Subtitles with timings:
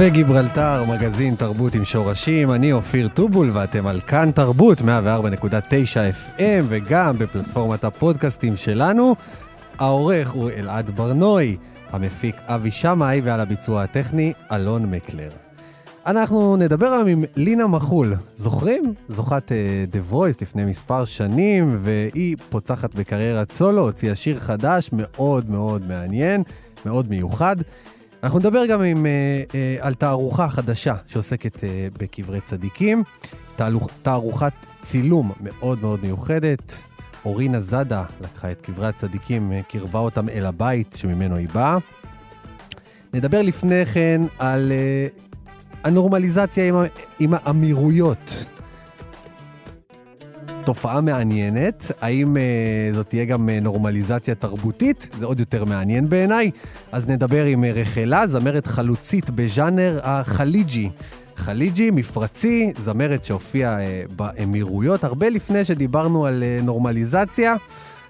[0.00, 4.84] קפה גיברלטר, מגזין תרבות עם שורשים, אני אופיר טובול ואתם על כאן תרבות 104.9
[6.34, 9.14] FM וגם בפלטפורמת הפודקאסטים שלנו.
[9.78, 11.56] העורך הוא אלעד ברנוי,
[11.90, 15.30] המפיק אבי שמאי ועל הביצוע הטכני אלון מקלר.
[16.06, 18.14] אנחנו נדבר היום עם לינה מחול.
[18.34, 18.94] זוכרים?
[19.08, 25.50] זוכת uh, The Voice לפני מספר שנים, והיא פוצחת בקריירת סולו, הוציאה שיר חדש מאוד
[25.50, 26.42] מאוד מעניין,
[26.86, 27.56] מאוד מיוחד.
[28.22, 33.02] אנחנו נדבר גם עם, אה, אה, על תערוכה חדשה שעוסקת אה, בקברי צדיקים,
[33.56, 36.82] תערוכ, תערוכת צילום מאוד מאוד מיוחדת.
[37.24, 41.78] אורינה זאדה לקחה את קברי הצדיקים, אה, קירבה אותם אל הבית שממנו היא באה.
[43.14, 45.06] נדבר לפני כן על אה,
[45.84, 46.74] הנורמליזציה עם,
[47.18, 48.46] עם האמירויות.
[50.64, 51.90] תופעה מעניינת.
[52.00, 52.42] האם אה,
[52.92, 55.08] זאת תהיה גם אה, נורמליזציה תרבותית?
[55.18, 56.50] זה עוד יותר מעניין בעיניי.
[56.92, 60.90] אז נדבר עם אה, רחלה, זמרת חלוצית בז'אנר החליג'י.
[61.36, 67.54] חליג'י, מפרצי, זמרת שהופיעה אה, באמירויות, הרבה לפני שדיברנו על אה, נורמליזציה.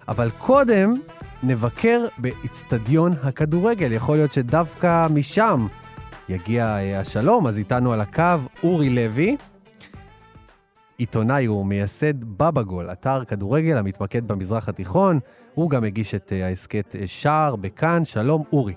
[0.08, 0.94] אבל קודם
[1.42, 3.92] נבקר באיצטדיון הכדורגל.
[3.92, 5.66] יכול להיות שדווקא משם
[6.28, 8.24] יגיע אה, השלום, אז איתנו על הקו
[8.62, 9.36] אורי לוי.
[11.00, 15.18] עיתונאי, הוא מייסד בבא גול, אתר כדורגל המתמקד במזרח התיכון.
[15.54, 18.04] הוא גם הגיש את אה, ההסכת אה, שער בכאן.
[18.04, 18.74] שלום, אורי.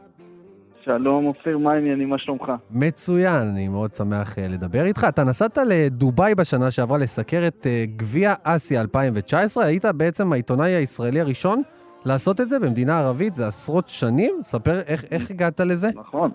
[0.84, 2.09] שלום, אופיר, מה העניינים?
[2.09, 2.51] מה שלומך?
[2.72, 5.06] מצוין, אני מאוד שמח אה, לדבר איתך.
[5.09, 9.66] אתה נסעת לדובאי בשנה שעברה לסקר את גביע אסיה 2019.
[9.66, 11.61] היית בעצם העיתונאי הישראלי הראשון
[12.05, 14.35] לעשות את זה במדינה ערבית, זה עשרות שנים.
[14.44, 15.88] ספר איך, איך הגעת לזה.
[15.95, 16.31] נכון.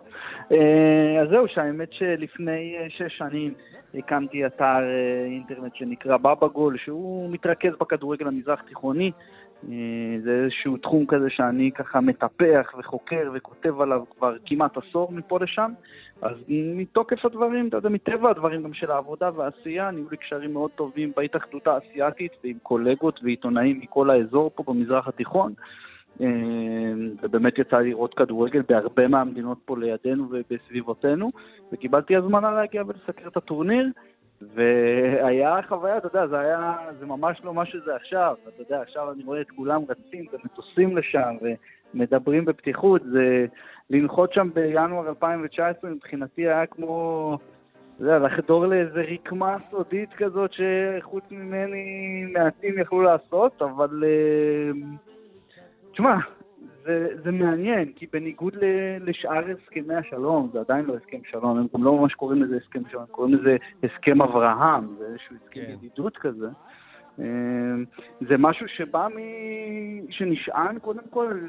[1.22, 3.55] אז זהו, שהאמת שלפני שש שנים
[3.94, 9.12] הקמתי אתר אה, אינטרנט שנקרא בבא גול, שהוא מתרכז בכדורגל המזרח תיכוני.
[9.69, 9.75] אה,
[10.22, 15.72] זה איזשהו תחום כזה שאני ככה מטפח וחוקר וכותב עליו כבר כמעט עשור מפה לשם.
[16.22, 20.70] אז מתוקף הדברים, אתה יודע, מטבע הדברים גם של העבודה והעשייה, נהיו לי קשרים מאוד
[20.70, 25.53] טובים בהתאחדות האסייתית ועם קולגות ועיתונאים מכל האזור פה במזרח התיכון.
[26.21, 26.27] אה,
[27.23, 31.31] ובאמת יצא לי לראות כדורגל בהרבה מהמדינות פה לידינו ובסביבותינו,
[31.73, 33.87] וקיבלתי הזמנה להגיע ולסקר את הטורניר,
[34.55, 39.12] והיה חוויה, אתה יודע, זה היה, זה ממש לא מה שזה עכשיו, אתה יודע, עכשיו
[39.12, 41.34] אני רואה את כולם רצים ומטוסים לשם
[41.95, 43.47] ומדברים בפתיחות, זה
[43.91, 47.39] לנחות שם בינואר 2019 מבחינתי היה כמו...
[48.00, 54.05] יודע, לחדור לאיזה רקמה סודית כזאת שחוץ ממני מעטים יכלו לעשות, אבל...
[54.05, 54.99] Uh,
[55.98, 56.16] תשמע,
[56.84, 58.64] זה, זה מעניין, כי בניגוד ל,
[59.00, 62.82] לשאר הסכמי השלום, זה עדיין לא הסכם שלום, הם גם לא ממש קוראים לזה הסכם
[62.91, 65.72] שלום, הם קוראים לזה הסכם אברהם, זה איזשהו הסכם כן.
[65.72, 66.47] ידידות כזה.
[67.19, 67.84] אמ,
[68.20, 69.19] זה משהו שבא מ...
[70.10, 71.41] שנשען קודם כל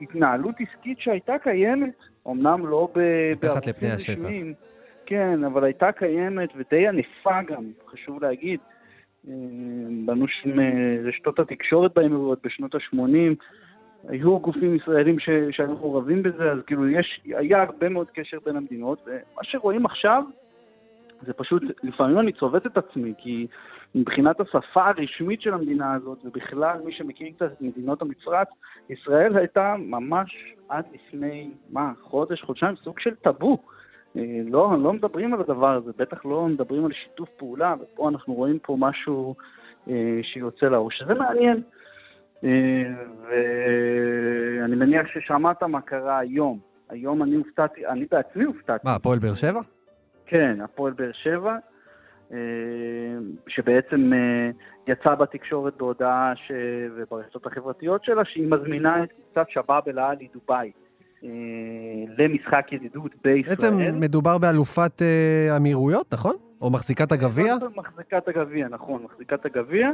[0.00, 1.94] להתנהלות עסקית שהייתה קיימת,
[2.28, 3.00] אמנם לא ב...
[3.32, 4.28] מתחת לפני השטח.
[5.06, 8.60] כן, אבל הייתה קיימת ודי ענפה גם, חשוב להגיד.
[9.28, 13.34] אמ, בנו שם אה, רשתות התקשורת באמירויות בשנות ה-80,
[14.08, 15.30] היו גופים ישראלים ש...
[15.50, 20.24] שהיו מעורבים בזה, אז כאילו יש, היה הרבה מאוד קשר בין המדינות, ומה שרואים עכשיו
[21.22, 23.46] זה פשוט, לפעמים אני צובט את עצמי, כי
[23.94, 28.48] מבחינת השפה הרשמית של המדינה הזאת, ובכלל מי שמכיר קצת את מדינות המפרץ,
[28.90, 33.58] ישראל הייתה ממש עד לפני, מה, חודש, חודשיים, סוג של טאבו.
[34.16, 38.34] אה, לא, לא מדברים על הדבר הזה, בטח לא מדברים על שיתוף פעולה, ופה אנחנו
[38.34, 39.34] רואים פה משהו
[39.88, 41.62] אה, שיוצא לאור, שזה מעניין.
[43.28, 46.58] ואני מניח ששמעת מה קרה היום.
[46.88, 48.82] היום אני הופתעתי, אני בעצמי הופתעתי.
[48.84, 49.60] מה, הפועל באר שבע?
[50.26, 51.56] כן, הפועל באר שבע.
[53.48, 54.12] שבעצם
[54.86, 56.52] יצא בתקשורת בהודעה ש...
[56.96, 60.70] וברשתות החברתיות שלה שהיא מזמינה את קבוצת שבאב אל-עלי דובאי.
[62.18, 63.48] למשחק ידידות בישראל.
[63.48, 65.02] בעצם מדובר באלופת
[65.50, 66.34] האמירויות, נכון?
[66.62, 67.54] או מחזיקת הגביע?
[67.76, 69.90] מחזיקת הגביע, נכון, מחזיקת הגביע.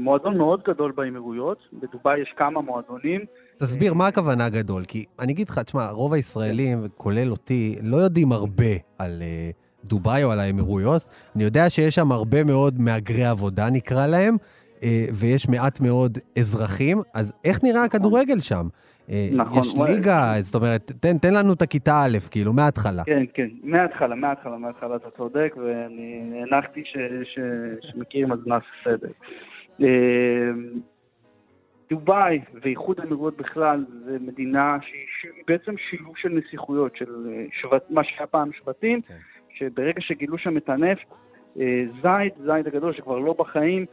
[0.00, 3.20] מועדון מאוד גדול באמירויות, בדובאי יש כמה מועדונים.
[3.56, 4.82] תסביר, מה הכוונה גדול?
[4.88, 10.24] כי אני אגיד לך, תשמע, רוב הישראלים, כולל אותי, לא יודעים הרבה על uh, דובאי
[10.24, 11.08] או על האמירויות.
[11.36, 14.36] אני יודע שיש שם הרבה מאוד מהגרי עבודה, נקרא להם,
[15.20, 18.66] ויש מעט מאוד אזרחים, אז איך נראה הכדורגל שם?
[19.10, 19.58] אה, נכון.
[19.58, 23.04] יש ליגה, זאת אומרת, תן, תן לנו את הכיתה א', כאילו, מההתחלה.
[23.04, 26.82] כן, כן, מההתחלה, מההתחלה, מההתחלה אתה צודק, ואני הנחתי
[27.82, 29.08] שמכירים אז נעשה סדר.
[31.92, 38.04] דובאי ואיחוד האמירויות בכלל זה מדינה שהיא בעצם שילוב של נסיכויות, של אה, שבט, מה
[38.04, 39.14] שהיה פעם שבטים, כן.
[39.54, 41.06] שברגע שגילו שם את הנפט,
[41.60, 43.86] אה, זייד, זייד הגדול שכבר לא בחיים, אה,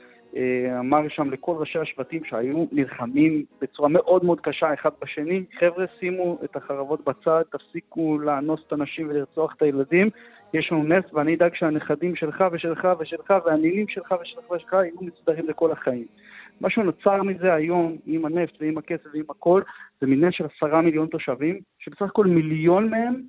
[0.80, 6.40] אמר שם לכל ראשי השבטים שהיו נלחמים בצורה מאוד מאוד קשה אחד בשני, חבר'ה שימו
[6.44, 10.10] את החרבות בצד, תפסיקו לאנוס את הנשים ולרצוח את הילדים,
[10.54, 15.50] יש לנו נס ואני אדאג שהנכדים שלך ושלך ושלך והנינים שלך ושלך ושלך יהיו מסודרים
[15.50, 16.06] לכל החיים.
[16.62, 19.62] מה שנוצר מזה היום, עם הנפט ועם הכסף ועם הכל,
[20.02, 23.22] זה מדינה של עשרה מיליון תושבים, שבסך הכל מיליון מהם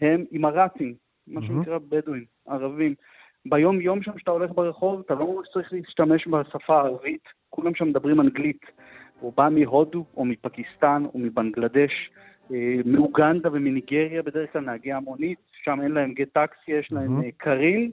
[0.00, 0.94] הם אימראטים,
[1.26, 2.94] מה שנקרא בדואים, ערבים.
[3.46, 8.20] ביום-יום שם שאתה הולך ברחוב, אתה לא ממש צריך להשתמש בשפה הערבית, כולם שם מדברים
[8.20, 8.60] אנגלית.
[9.20, 12.10] הוא בא מהודו או מפקיסטן או מבנגלדש,
[12.52, 17.28] אה, מאוגנדה ומניגריה, בדרך כלל נהגי המונית, שם אין להם Get Taxi, יש להם אה,
[17.36, 17.90] Careem.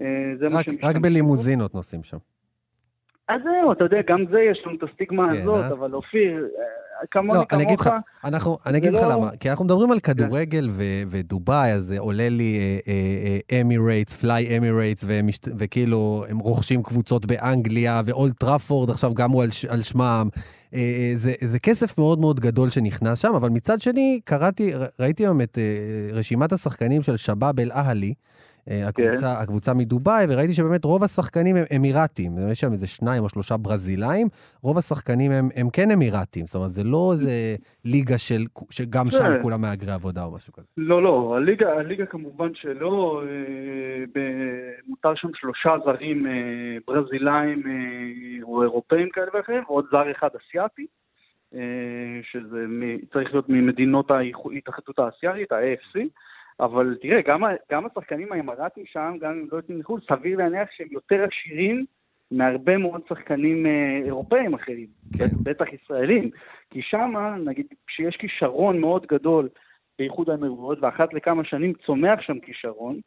[0.00, 2.16] אה, רק, רק בלימוזינות נוסעים שם.
[3.28, 5.68] אז זהו, אתה יודע, גם זה יש לנו את הסטיגמה כן, הזאת, אה?
[5.72, 6.48] אבל אופיר,
[7.10, 7.86] כמוני לא, כמוך...
[7.86, 7.90] לך,
[8.24, 9.08] אנחנו, אני אגיד לך לא...
[9.08, 10.12] למה, כי אנחנו מדברים על כן.
[10.14, 12.80] כדורגל ו- ודובאי, אז עולה לי
[13.60, 15.04] אמירייטס, Fly אמירייטס,
[15.58, 20.28] וכאילו הם רוכשים קבוצות באנגליה, ואולט טראפורד עכשיו גם הוא על, על שמם.
[20.74, 25.22] אה, אה, זה, זה כסף מאוד מאוד גדול שנכנס שם, אבל מצד שני, קראתי, ראיתי
[25.22, 28.14] היום את אה, רשימת השחקנים של שבאב אל-אהלי,
[28.70, 29.42] אה, הקבוצה, כן.
[29.42, 32.38] הקבוצה מדובאי, וראיתי שבאמת רוב השחקנים הם אמירתים.
[32.48, 34.28] יש שם איזה שניים או שלושה ברזילאים,
[34.62, 36.46] רוב השחקנים הם, הם כן אמירתים.
[36.46, 39.42] זאת אומרת, זה לא איזה ליגה של, שגם שם כן.
[39.42, 40.66] כולם מהגרי עבודה או משהו כזה.
[40.76, 43.22] לא, לא, הליגה, הליגה כמובן שלא.
[43.26, 44.20] אה,
[44.86, 46.32] מותר שם שלושה זרים אה,
[46.86, 47.62] ברזילאים
[48.42, 50.86] או אירופאים כאלה ואחרים, ועוד זר אחד אסיאתי.
[52.22, 52.64] שזה
[53.12, 56.00] צריך להיות ממדינות ההתאחדות האסיירית, ה-AFC.
[56.60, 57.42] אבל תראה, גם,
[57.72, 61.84] גם השחקנים האמרתים שם, גם אם לא יוצאים לחו"ל, סביר להניח שהם יותר עשירים
[62.36, 64.86] מהרבה מאוד שחקנים אה, אירופאים אחרים,
[65.18, 65.26] כן.
[65.42, 66.30] בטח ישראלים.
[66.70, 67.14] כי שם,
[67.44, 69.48] נגיד, כשיש כישרון מאוד גדול
[69.98, 73.00] באיחוד האמירויות, ואחת לכמה שנים צומח שם כישרון,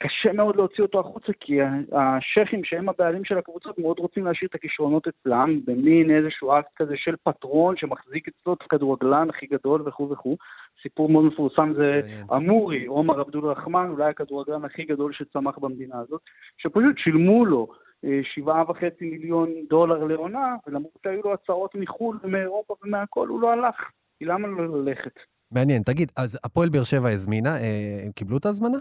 [0.00, 1.58] קשה מאוד להוציא אותו החוצה, כי
[1.92, 6.94] השייחים שהם הבעלים של הקבוצות מאוד רוצים להשאיר את הכישרונות אצלם, במין איזשהו אקט כזה
[6.96, 10.36] של פטרון שמחזיק אצלו את הכדורגלן הכי גדול וכו' וכו'.
[10.82, 12.00] סיפור מאוד מפורסם זה
[12.36, 16.20] אמורי, עומר עבדול רחמן, אולי הכדורגלן הכי גדול שצמח במדינה הזאת,
[16.58, 17.68] שפשוט שילמו לו
[18.04, 23.52] אה, שבעה וחצי מיליון דולר לעונה, ולמרות שהיו לו הצעות מחו"ל ומאירופה ומהכל, הוא לא
[23.52, 23.90] הלך.
[24.18, 25.29] כי למה לא ללכת?
[25.52, 25.82] מעניין.
[25.82, 28.78] תגיד, אז הפועל באר שבע הזמינה, אה, הם קיבלו את ההזמנה?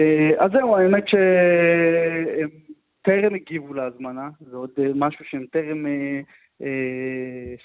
[0.00, 2.48] אה, אז זהו, האמת שהם
[3.02, 5.86] טרם הגיבו להזמנה, זה עוד אה, משהו שהם טרם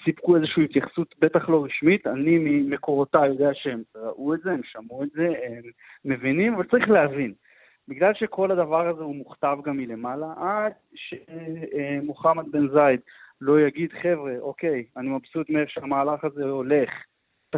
[0.04, 2.06] סיפקו איזושהי התייחסות, בטח לא רשמית.
[2.06, 5.62] אני ממקורותיי יודע שהם ראו את זה, הם שמעו את זה, הם
[6.04, 7.32] מבינים, אבל צריך להבין.
[7.88, 13.00] בגלל שכל הדבר הזה הוא מוכתב גם מלמעלה, עד שמוחמד בן זייד
[13.40, 16.90] לא יגיד, חבר'ה, אוקיי, אני מבסוט מאיך שהמהלך הזה הולך,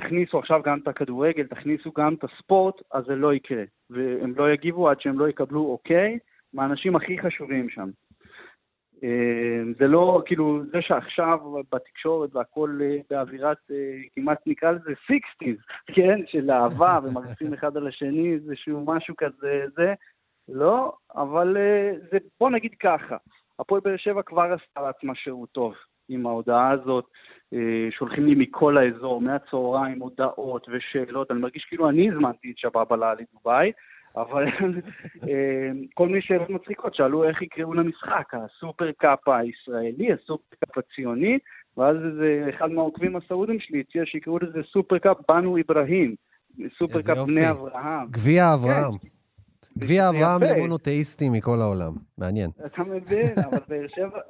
[0.00, 3.64] תכניסו עכשיו גם את הכדורגל, תכניסו גם את הספורט, אז זה לא יקרה.
[3.90, 6.18] והם לא יגיבו עד שהם לא יקבלו אוקיי
[6.52, 7.90] מהאנשים הכי חשובים שם.
[9.04, 11.38] אה, זה לא, כאילו, זה שעכשיו
[11.72, 13.76] בתקשורת והכל אה, באווירת, אה,
[14.14, 15.56] כמעט נקרא לזה סיקסטיז,
[15.94, 16.20] כן?
[16.26, 19.94] של אהבה ומרצים אחד על השני, איזשהו משהו כזה, זה,
[20.48, 21.56] לא, אבל
[22.10, 23.16] זה, בוא נגיד ככה,
[23.58, 25.74] הפועל באר שבע כבר עשתה לעצמה שירות טוב
[26.08, 27.04] עם ההודעה הזאת.
[27.52, 31.30] אה, שולחים לי מכל האזור, מהצהריים, הודעות ושאלות.
[31.30, 33.72] אני מרגיש כאילו אני הזמנתי את שבאב אל אהלי דובאי,
[34.16, 34.44] אבל
[35.28, 40.56] אה, כל מיני שאלות מצחיקות, שאלו איך יקראו למשחק, ה Super Cup הישראלי, ה Super
[40.64, 41.38] Cup הציוני,
[41.76, 46.14] ואז איזה אחד מהעוקבים הסעודים שלי הציע שיקראו לזה Super Cup بنو إبراهيم,
[46.78, 48.06] Super Cup בני אברהם.
[48.10, 49.17] גביע כן.
[49.78, 52.50] גביע אברהם למונותאיסטים מכל העולם, מעניין.
[52.66, 53.58] אתה מבין, אבל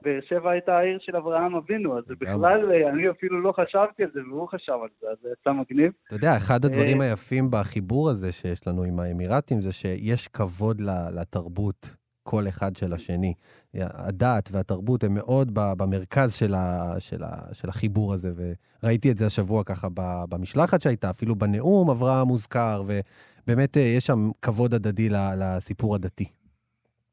[0.02, 4.20] באר שבע הייתה העיר של אברהם אבינו, אז בכלל, אני אפילו לא חשבתי על זה,
[4.30, 5.92] והוא חשב על זה, אז זה יצא מגניב.
[6.06, 11.97] אתה יודע, אחד הדברים היפים בחיבור הזה שיש לנו עם האמירתים, זה שיש כבוד לתרבות.
[12.30, 13.32] כל אחד של השני.
[13.74, 19.26] הדת והתרבות הם מאוד במרכז של, ה, של, ה, של החיבור הזה, וראיתי את זה
[19.26, 19.88] השבוע ככה
[20.30, 25.08] במשלחת שהייתה, אפילו בנאום אברהם מוזכר, ובאמת אה, יש שם כבוד הדדי
[25.40, 26.24] לסיפור הדתי.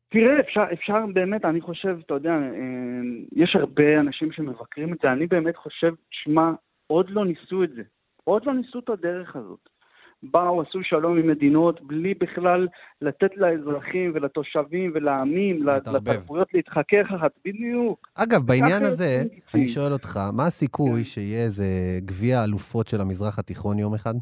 [0.09, 5.11] תראה, אפשר, אפשר באמת, אני חושב, אתה יודע, אה, יש הרבה אנשים שמבקרים את זה,
[5.11, 6.51] אני באמת חושב, שמע,
[6.87, 7.81] עוד לא ניסו את זה.
[8.23, 9.69] עוד לא ניסו את הדרך הזאת.
[10.31, 12.67] באו, עשו שלום עם מדינות, בלי בכלל
[13.01, 18.07] לתת לאזרחים ולתושבים ולעמים, לתרבויות להתחכך אחת, בדיוק.
[18.15, 19.23] אגב, בעניין הזה,
[19.55, 21.03] אני שואל אותך, מה הסיכוי כן.
[21.03, 21.65] שיהיה איזה
[21.99, 24.13] גביע אלופות של המזרח התיכון יום אחד?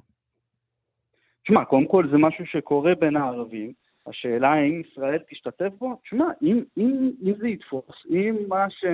[1.44, 3.72] תשמע, קודם כל זה משהו שקורה בין הערבים.
[4.08, 6.00] השאלה האם ישראל תשתתף בו?
[6.04, 8.86] תשמע, אם, אם, אם זה יתפוס, אם מה, ש,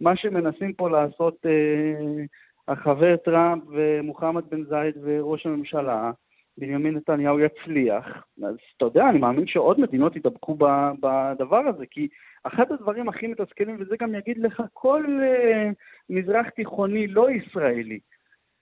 [0.00, 2.24] מה שמנסים פה לעשות אה,
[2.68, 6.10] החבר טראמפ ומוחמד בן זייד וראש הממשלה,
[6.58, 10.56] בנימין נתניהו יצליח, אז אתה יודע, אני מאמין שעוד מדינות ידבקו
[11.00, 12.08] בדבר הזה, כי
[12.42, 15.74] אחד הדברים הכי מתסכלים, וזה גם יגיד לך כל uh,
[16.10, 18.00] מזרח תיכוני לא ישראלי,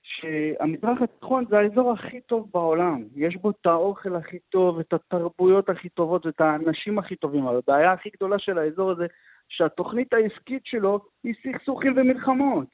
[0.02, 3.04] שהמזרח התיכון זה האזור הכי טוב בעולם.
[3.16, 7.46] יש בו את האוכל הכי טוב, את התרבויות הכי טובות, את האנשים הכי טובים.
[7.46, 9.06] הבעיה הכי גדולה של האזור הזה,
[9.48, 12.68] שהתוכנית העסקית שלו היא סכסוכים ומלחמות.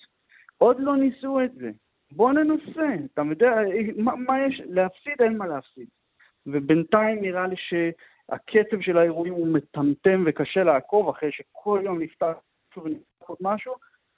[0.59, 1.71] עוד לא ניסו את זה.
[2.17, 3.53] בוא ננסה, אתה יודע,
[3.97, 5.87] מה, מה יש, להפסיד אין מה להפסיד.
[6.47, 12.33] ובינתיים נראה לי שהקצב של האירועים הוא מטמטם וקשה לעקוב אחרי שכל יום נפתח
[12.75, 13.75] שוב ונפתח עוד משהו.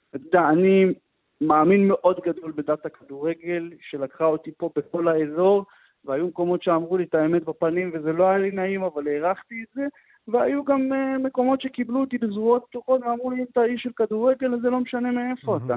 [0.09, 0.93] אתה יודע, אני
[1.41, 5.65] מאמין מאוד גדול בדת הכדורגל, שלקחה אותי פה בכל האזור,
[6.05, 9.75] והיו מקומות שאמרו לי את האמת בפנים וזה לא היה לי נעים, אבל הערכתי את
[9.75, 9.87] זה,
[10.27, 14.53] והיו גם uh, מקומות שקיבלו אותי בזרועות פתוחות ואמרו לי, אם אתה איש של כדורגל,
[14.53, 15.65] אז זה לא משנה מאיפה mm-hmm.
[15.65, 15.75] אתה.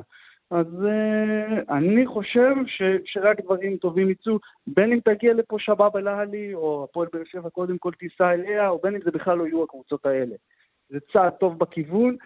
[0.51, 6.55] אז uh, אני חושב ש, שרק דברים טובים יצאו, בין אם תגיע לפה שבאב אל-אהלי,
[6.55, 9.65] או הפועל באר שבע קודם כל תיסע אליה, או בין אם זה בכלל לא יהיו
[9.65, 10.35] הקבוצות האלה.
[10.89, 12.17] זה צעד טוב בכיוון,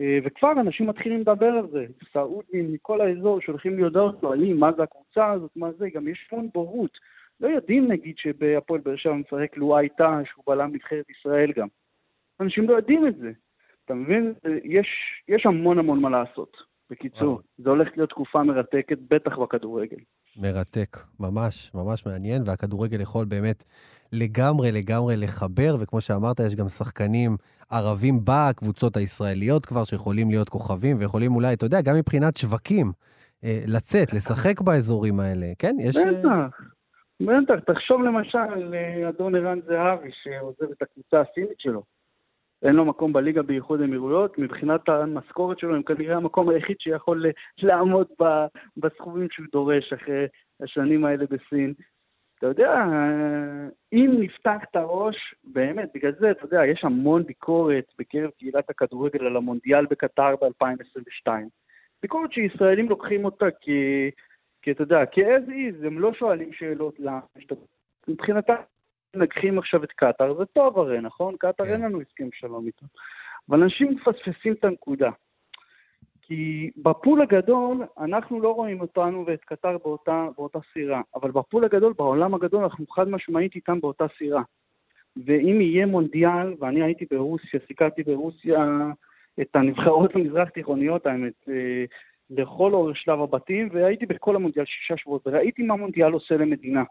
[0.00, 1.86] uh, וכבר אנשים מתחילים לדבר על זה.
[2.12, 6.28] סעודים מכל האזור שולחים לי הודעות, שואלים מה זה הקבוצה הזאת, מה זה, גם יש
[6.32, 6.98] המון בורות.
[7.40, 11.68] לא יודעים נגיד שבהפועל באר שבע משחק לואי טאה, שהוא בלם נבחרת ישראל גם.
[12.40, 13.32] אנשים לא יודעים את זה.
[13.84, 14.34] אתה מבין?
[14.64, 14.88] יש,
[15.28, 16.73] יש המון המון מה לעשות.
[16.90, 19.96] בקיצור, זה הולך להיות תקופה מרתקת, בטח בכדורגל.
[20.36, 23.64] מרתק, ממש, ממש מעניין, והכדורגל יכול באמת
[24.12, 27.36] לגמרי לגמרי לחבר, וכמו שאמרת, יש גם שחקנים
[27.70, 32.86] ערבים בקבוצות הישראליות כבר, שיכולים להיות כוכבים, ויכולים אולי, אתה יודע, גם מבחינת שווקים,
[33.44, 35.76] אה, לצאת, לשחק באזורים האלה, כן?
[35.80, 35.96] יש...
[35.96, 36.02] אה,
[37.20, 37.72] בטח, בטח.
[37.72, 41.82] תחשוב למשל אה, אדון ערן זהבי, שעוזב את הקבוצה הסינית שלו.
[42.64, 47.24] אין לו מקום בליגה באיחוד האמירויות, מבחינת המשכורת שלו הם כנראה המקום היחיד שיכול
[47.62, 48.06] לעמוד
[48.76, 50.26] בסכומים שהוא דורש אחרי
[50.60, 51.74] השנים האלה בסין.
[52.38, 52.84] אתה יודע,
[53.92, 59.26] אם נפתח את הראש, באמת, בגלל זה, אתה יודע, יש המון ביקורת בקרב קהילת הכדורגל
[59.26, 61.32] על המונדיאל בקטר ב-2022.
[62.02, 63.68] ביקורת שישראלים לוקחים אותה כ...
[64.62, 67.20] כי אתה יודע, כ-as is, הם לא שואלים שאלות למה.
[68.08, 68.54] מבחינתם
[69.16, 71.34] מנגחים עכשיו את קטאר, זה טוב הרי, נכון?
[71.38, 71.72] קטאר כן.
[71.72, 72.86] אין לנו הסכם שלום איתו.
[73.48, 75.10] אבל אנשים מפספסים את הנקודה.
[76.26, 81.92] כי בפול הגדול, אנחנו לא רואים אותנו ואת קטאר באותה, באותה סירה, אבל בפול הגדול,
[81.98, 84.42] בעולם הגדול, אנחנו חד משמעית איתם באותה סירה.
[85.16, 88.66] ואם יהיה מונדיאל, ואני הייתי ברוסיה, סיכלתי ברוסיה
[89.40, 91.84] את הנבחרות המזרח תיכוניות, האמת, אה,
[92.30, 96.82] לכל אורך שלב הבתים, והייתי בכל המונדיאל שישה שבועות, וראיתי מה מונדיאל עושה למדינה.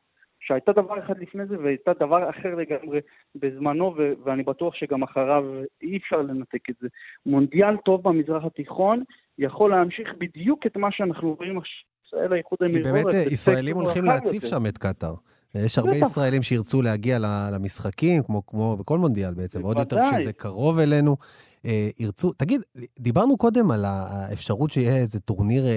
[0.47, 2.99] שהייתה דבר אחד לפני זה והייתה דבר אחר לגמרי
[3.35, 5.43] בזמנו, ו- ואני בטוח שגם אחריו
[5.81, 6.87] אי אפשר לנתק את זה.
[7.25, 9.03] מונדיאל טוב במזרח התיכון
[9.37, 11.93] יכול להמשיך בדיוק את מה שאנחנו רואים עכשיו.
[12.13, 12.95] ישראל, האיחוד האמירויות.
[12.97, 15.13] כי באמת ישראלים הולכים להציף שם את קטאר.
[15.55, 16.07] יש הרבה בטח.
[16.07, 17.19] ישראלים שירצו להגיע
[17.51, 21.17] למשחקים, כמו, כמו בכל מונדיאל בעצם, ועוד יותר כשזה קרוב אלינו,
[21.65, 22.33] אה, ירצו...
[22.33, 22.61] תגיד,
[22.99, 25.71] דיברנו קודם על האפשרות שיהיה איזה טורניר אה,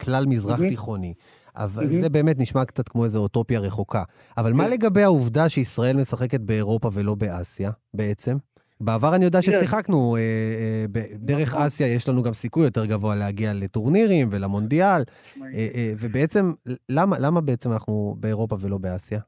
[0.00, 1.14] כלל מזרח תיכוני,
[1.56, 2.00] אבל mm-hmm.
[2.00, 4.02] זה באמת נשמע קצת כמו איזו אוטופיה רחוקה.
[4.38, 4.70] אבל מה כן.
[4.70, 8.36] לגבי העובדה שישראל משחקת באירופה ולא באסיה, בעצם?
[8.80, 11.62] בעבר אני יודע ששיחקנו, אה, אה, דרך נכון.
[11.66, 15.02] אסיה יש לנו גם סיכוי יותר גבוה להגיע לטורנירים ולמונדיאל,
[15.42, 16.44] אה, אה, ובעצם,
[16.88, 19.20] למה, למה בעצם אנחנו באירופה ולא באסיה?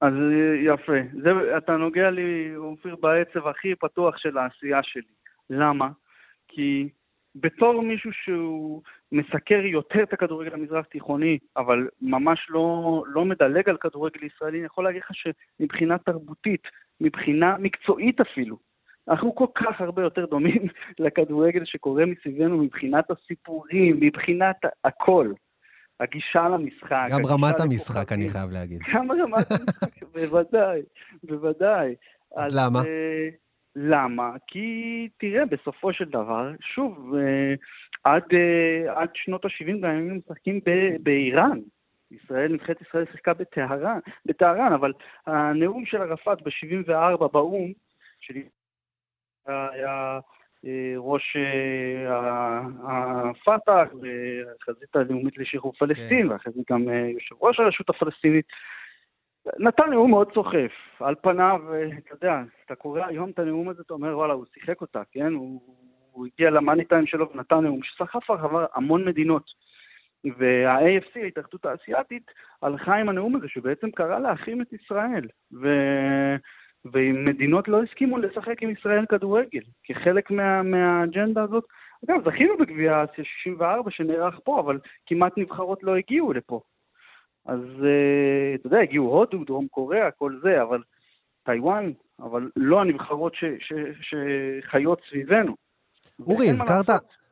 [0.00, 1.00] אז אה, יפה.
[1.22, 5.14] זה, אתה נוגע לי, אופיר, בעצב הכי פתוח של העשייה שלי.
[5.50, 5.88] למה?
[6.48, 6.88] כי
[7.34, 13.76] בתור מישהו שהוא מסקר יותר את הכדורגל המזרח תיכוני, אבל ממש לא, לא מדלג על
[13.76, 16.62] כדורגל ישראלי, אני יכול להגיד לך שמבחינה תרבותית,
[17.00, 18.65] מבחינה מקצועית אפילו.
[19.08, 20.66] אנחנו כל כך הרבה יותר דומים
[20.98, 25.32] לכדורגל שקורה מסביבנו מבחינת הסיפורים, מבחינת הכל.
[26.00, 27.06] הגישה למשחק.
[27.10, 28.80] גם רמת המשחק, אני חייב להגיד.
[28.94, 30.80] גם רמת המשחק, בוודאי,
[31.22, 31.94] בוודאי.
[32.36, 32.82] אז, אז למה?
[32.82, 32.86] Uh,
[33.76, 34.30] למה?
[34.46, 37.58] כי תראה, בסופו של דבר, שוב, uh,
[38.04, 40.60] עד, uh, עד שנות ה-70 גם היינו משחקים
[41.00, 41.58] באיראן.
[42.10, 44.92] ישראל, נבחרת ישראל שיחקה בטהרן, בטהרן, אבל
[45.26, 47.72] הנאום של ערפאת ב-74 באו"ם,
[49.48, 50.18] היה
[50.66, 56.32] אה, ראש אה, הפת"ח והחזית הלאומית לשחרור פלסטין, כן.
[56.32, 58.46] ואחרי זה גם אה, יושב ראש הרשות הפלסטינית.
[59.58, 60.72] נתן נאום מאוד סוחף.
[61.00, 61.60] על פניו,
[61.98, 65.32] אתה יודע, אתה קורא היום את הנאום הזה, אתה אומר, וואלה, הוא שיחק אותה, כן?
[65.32, 65.60] הוא,
[66.12, 69.50] הוא הגיע למאני טיים שלו ונתן נאום שסחף אחריו המון מדינות.
[70.38, 72.30] וה-AFC, ההתאחדות האסייתית,
[72.62, 75.28] הלכה עם הנאום הזה, שבעצם קרא להחרים את ישראל.
[75.62, 75.68] ו...
[76.92, 81.64] ומדינות לא הסכימו לשחק עם ישראל כדורגל, כחלק מה, מהאג'נדה הזאת.
[82.04, 86.60] אגב, זכינו בגביע אסיה 64 שנערך פה, אבל כמעט נבחרות לא הגיעו לפה.
[87.46, 90.82] אז uh, אתה יודע, הגיעו הודו, דרום קוריאה, כל זה, אבל
[91.44, 95.54] טיוואן, אבל לא הנבחרות ש, ש, שחיות סביבנו.
[96.26, 96.90] אורי, הזכרת,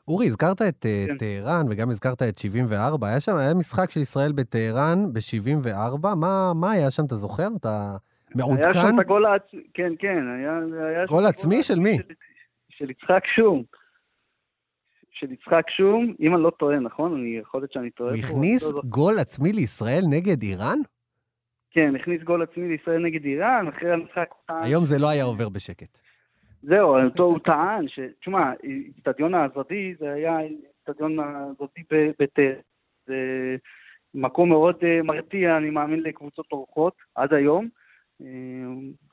[0.09, 1.17] אורי, הזכרת את אה, כן.
[1.17, 3.09] טהרן וגם הזכרת את 74.
[3.09, 6.15] היה שם, היה משחק של ישראל בטהרן ב-74.
[6.17, 7.49] מה, מה היה שם, אתה זוכר?
[7.61, 7.97] אתה...
[8.35, 8.71] מעודכן?
[8.75, 10.29] היה שם את הגול העצמי, כן, כן.
[10.29, 11.97] היה, היה גול עצמי של מי?
[11.97, 12.15] של,
[12.71, 13.63] של יצחק שום.
[15.11, 17.21] של יצחק שום, אם אני לא טועה, נכון?
[17.21, 18.11] אני יכול להיות שאני טועה.
[18.11, 20.79] הוא הכניס לא גול עצמי לישראל נגד איראן?
[21.71, 25.99] כן, הכניס גול עצמי לישראל נגד איראן, אחרי המשחק היום זה לא היה עובר בשקט.
[26.63, 27.99] זהו, אותו הוא טען ש...
[28.21, 28.53] תשמע,
[28.99, 30.39] אצטדיון האזרדי, זה היה
[30.81, 32.55] אצטדיון האזרדי בטר.
[33.07, 33.17] זה
[34.15, 37.69] מקום מאוד אה, מרתיע, אני מאמין, לקבוצות אורחות, עד היום.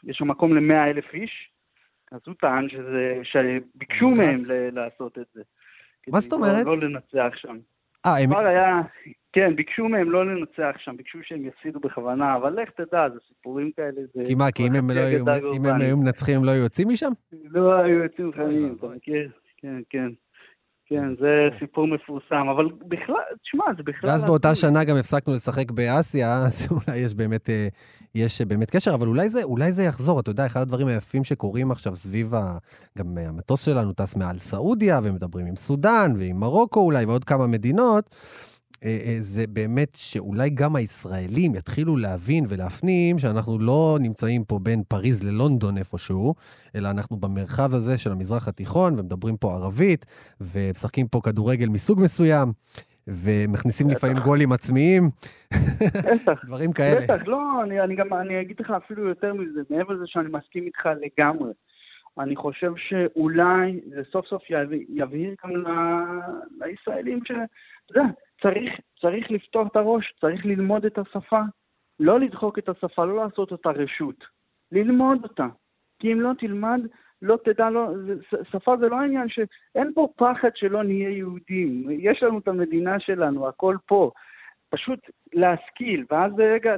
[0.03, 1.51] יש שם מקום ל-100 אלף איש,
[2.11, 4.39] אז הוא טען שזה, שביקשו מהם
[4.73, 5.41] לעשות את זה.
[6.07, 6.65] מה זאת אומרת?
[6.65, 7.57] לא לנצח שם.
[8.05, 8.37] אה, הם...
[8.37, 8.81] היה,
[9.33, 13.71] כן, ביקשו מהם לא לנצח שם, ביקשו שהם יפסידו בכוונה, אבל לך תדע, זה סיפורים
[13.71, 14.01] כאלה.
[14.13, 14.23] זה...
[14.27, 15.25] כי מה, כי אם הם, לא היו,
[15.55, 17.11] אם הם היו מנצחים הם לא היו יוצאים משם?
[17.43, 19.29] לא היו יוצאים חיים, אתה מכיר?
[19.57, 20.09] כן, כן.
[20.91, 24.09] כן, זה סיפור מפורסם, אבל בכלל, תשמע, זה בכלל...
[24.09, 27.67] ואז באותה שנה גם הפסקנו לשחק באסיה, אז אולי יש באמת, אה,
[28.15, 30.19] יש באמת קשר, אבל אולי זה, אולי זה יחזור.
[30.19, 32.57] אתה יודע, אחד הדברים היפים שקורים עכשיו סביב ה...
[32.97, 38.15] גם המטוס שלנו טס מעל סעודיה, ומדברים עם סודאן ועם מרוקו אולי, ועוד כמה מדינות.
[38.85, 44.83] אה, אה, זה באמת שאולי גם הישראלים יתחילו להבין ולהפנים שאנחנו לא נמצאים פה בין
[44.87, 46.33] פריז ללונדון איפשהו,
[46.75, 50.05] אלא אנחנו במרחב הזה של המזרח התיכון, ומדברים פה ערבית,
[50.41, 52.51] ומשחקים פה כדורגל מסוג מסוים.
[53.07, 55.03] ומכניסים לפעמים גולים עצמיים,
[56.45, 57.01] דברים כאלה.
[57.01, 60.63] בטח, לא, אני, אני גם, אני אגיד לך אפילו יותר מזה, מעבר לזה שאני מסכים
[60.63, 61.51] איתך לגמרי.
[62.19, 64.43] אני חושב שאולי זה סוף סוף
[64.89, 65.51] יבהיר גם
[66.59, 67.31] לישראלים ש...
[67.31, 68.09] אתה יודע,
[68.41, 71.41] צריך, צריך לפתוח את הראש, צריך ללמוד את השפה.
[71.99, 74.23] לא לדחוק את השפה, לא לעשות אותה רשות.
[74.71, 75.47] ללמוד אותה.
[75.99, 76.81] כי אם לא תלמד,
[77.21, 77.89] לא תדע, לא,
[78.51, 79.39] שפה זה לא העניין ש...
[79.75, 81.87] אין פה פחד שלא נהיה יהודים.
[81.89, 84.11] יש לנו את המדינה שלנו, הכל פה.
[84.69, 84.99] פשוט
[85.33, 86.75] להשכיל, ואז רגע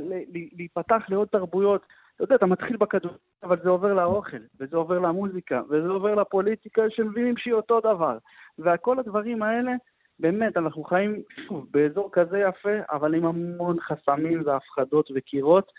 [0.53, 1.85] להיפתח לעוד תרבויות.
[2.15, 3.11] אתה יודע, אתה מתחיל בכדור,
[3.43, 8.17] אבל זה עובר לאוכל, וזה עובר למוזיקה, וזה עובר לפוליטיקה שמבינים שהיא אותו דבר.
[8.59, 9.71] וכל הדברים האלה,
[10.19, 15.71] באמת, אנחנו חיים, שוב, באזור כזה יפה, אבל עם המון חסמים והפחדות וקירות,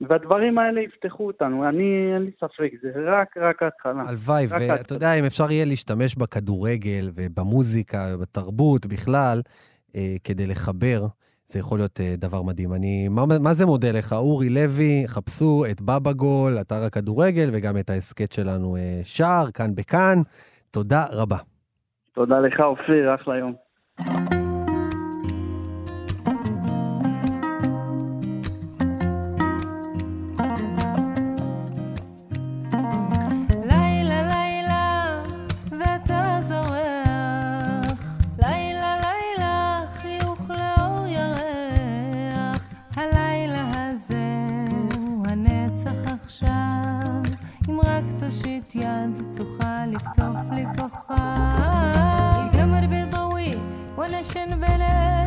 [0.00, 4.02] והדברים האלה יפתחו אותנו, אני, אין לי ספק, זה רק, רק ההתחלה.
[4.08, 9.40] הלוואי, ואתה יודע, אם אפשר יהיה להשתמש בכדורגל ובמוזיקה ובתרבות בכלל,
[9.96, 11.00] אה, כדי לחבר,
[11.46, 12.72] זה יכול להיות אה, דבר מדהים.
[12.72, 14.12] אני, מה, מה זה מודה לך?
[14.12, 19.74] אורי לוי, חפשו את בבא גול, אתר הכדורגל, וגם את ההסכת שלנו אה, שער, כאן
[19.74, 20.18] בכאן.
[20.70, 21.36] תודה רבה.
[22.14, 23.63] תודה לך, אופיר, אחלה יום.
[23.96, 24.43] Thank you.
[54.24, 55.23] ateşin velev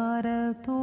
[0.00, 0.80] חרטו.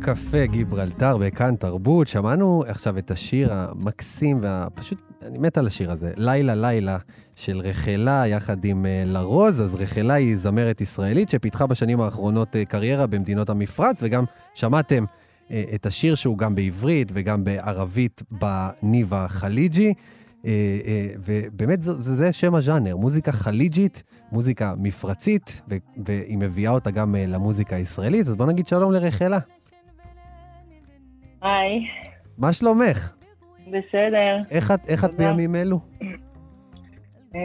[0.00, 6.12] קפה גיברלטר בכאן תרבות, שמענו עכשיו את השיר המקסים והפשוט, אני מת על השיר הזה,
[6.16, 6.98] לילה לילה
[7.36, 12.64] של רחלה יחד עם אה, לרוז, אז רחלה היא זמרת ישראלית שפיתחה בשנים האחרונות אה,
[12.64, 15.04] קריירה במדינות המפרץ, וגם שמעתם
[15.50, 19.94] אה, את השיר שהוא גם בעברית וגם בערבית בניבה חליג'י.
[20.46, 20.50] אה,
[20.86, 25.76] אה, ובאמת זה, זה, זה שם הז'אנר, מוזיקה חליג'ית, מוזיקה מפרצית, ו,
[26.06, 29.38] והיא מביאה אותה גם אה, למוזיקה הישראלית, אז בוא נגיד שלום לרחלה.
[31.42, 31.80] היי,
[32.38, 33.12] מה שלומך?
[33.66, 34.36] בסדר.
[34.50, 35.14] איך את, איך את.
[35.14, 35.80] בימים אלו?
[37.34, 37.38] אמ,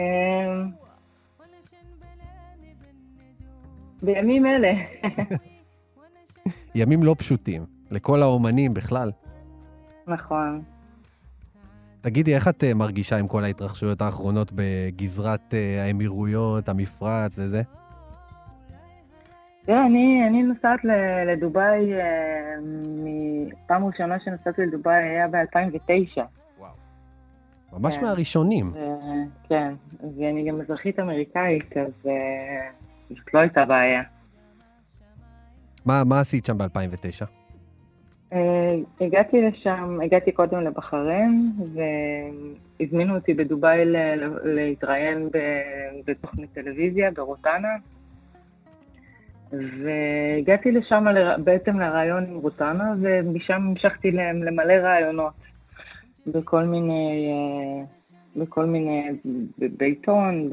[4.02, 4.72] בימים אלה.
[6.74, 9.10] ימים לא פשוטים, לכל האומנים בכלל.
[10.06, 10.62] נכון.
[12.06, 17.62] תגידי, איך את אה, מרגישה עם כל ההתרחשויות האחרונות בגזרת אה, האמירויות, המפרץ וזה?
[19.66, 20.80] תראה, אני, אני נוסעת
[21.32, 22.00] לדובאי, אה,
[23.66, 26.20] פעם ראשונה שנסעתי לדובאי היה ב-2009.
[27.72, 28.04] ממש כן.
[28.04, 28.72] מהראשונים.
[29.48, 29.74] כן,
[30.18, 32.10] ואני גם אזרחית אמריקאית, אז
[33.08, 34.02] זאת לא הייתה בעיה.
[35.86, 37.45] מה, מה עשית שם ב-2009?
[38.32, 41.52] אה, הגעתי לשם, הגעתי קודם לבחריין,
[42.80, 43.84] והזמינו אותי בדובאי
[44.44, 45.28] להתראיין
[46.06, 47.68] בתוכנית טלוויזיה ברוטנה.
[49.52, 51.04] והגעתי לשם
[51.44, 55.34] בעצם לראיון עם רוטנה, ומשם המשכתי למלא ראיונות
[56.26, 57.84] בכל מיני, אה,
[58.36, 59.08] בכל מיני,
[59.58, 60.50] בעיתון,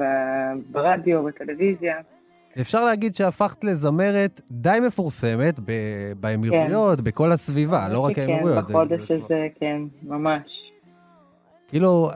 [0.70, 1.96] ברדיו, בטלוויזיה.
[2.60, 5.72] אפשר להגיד שהפכת לזמרת די מפורסמת ב-
[6.20, 8.66] באמירויות, בכל הסביבה, לא רק האמירויות.
[8.66, 10.42] כן, בחודש זה- הזה, כן, ממש.
[11.68, 12.10] כאילו,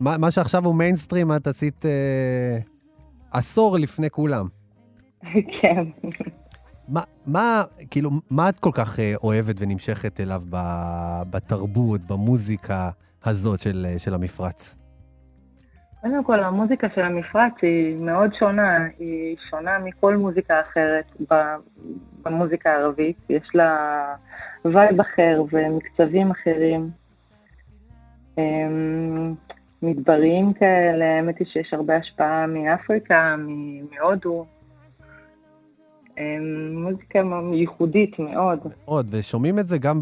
[0.00, 2.58] מה, מה שעכשיו הוא מיינסטרים, את עשית אה,
[3.32, 4.46] עשור לפני כולם.
[5.62, 5.84] כן.
[6.88, 10.56] מה, מה, כאילו, מה את כל כך אה, אוהבת ונמשכת אליו ב,
[11.30, 12.90] בתרבות, במוזיקה
[13.24, 14.76] הזאת של, אה, של המפרץ?
[16.02, 21.04] קודם כל, המוזיקה של המפרץ היא מאוד שונה, היא שונה מכל מוזיקה אחרת
[22.24, 23.16] במוזיקה הערבית.
[23.28, 24.14] יש לה
[24.64, 26.90] וייב אחר ומקצבים אחרים.
[28.38, 29.34] אמ,
[29.82, 33.36] מדבריים כאלה, האמת היא שיש הרבה השפעה מאפריקה,
[33.90, 34.44] מהודו.
[36.18, 37.18] אמ, מוזיקה
[37.52, 38.58] ייחודית מאוד.
[38.84, 40.00] עוד, ושומעים את זה גם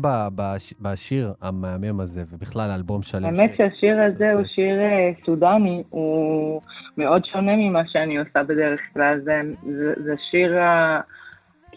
[0.80, 3.24] בשיר המהמם הזה, ובכלל האלבום שלם.
[3.24, 4.44] האמת שהשיר הזה הוא.
[4.44, 6.60] שיר אה, סודני, הוא
[6.98, 9.20] מאוד שונה ממה שאני עושה בדרך כלל.
[9.24, 10.58] זה, זה, זה שיר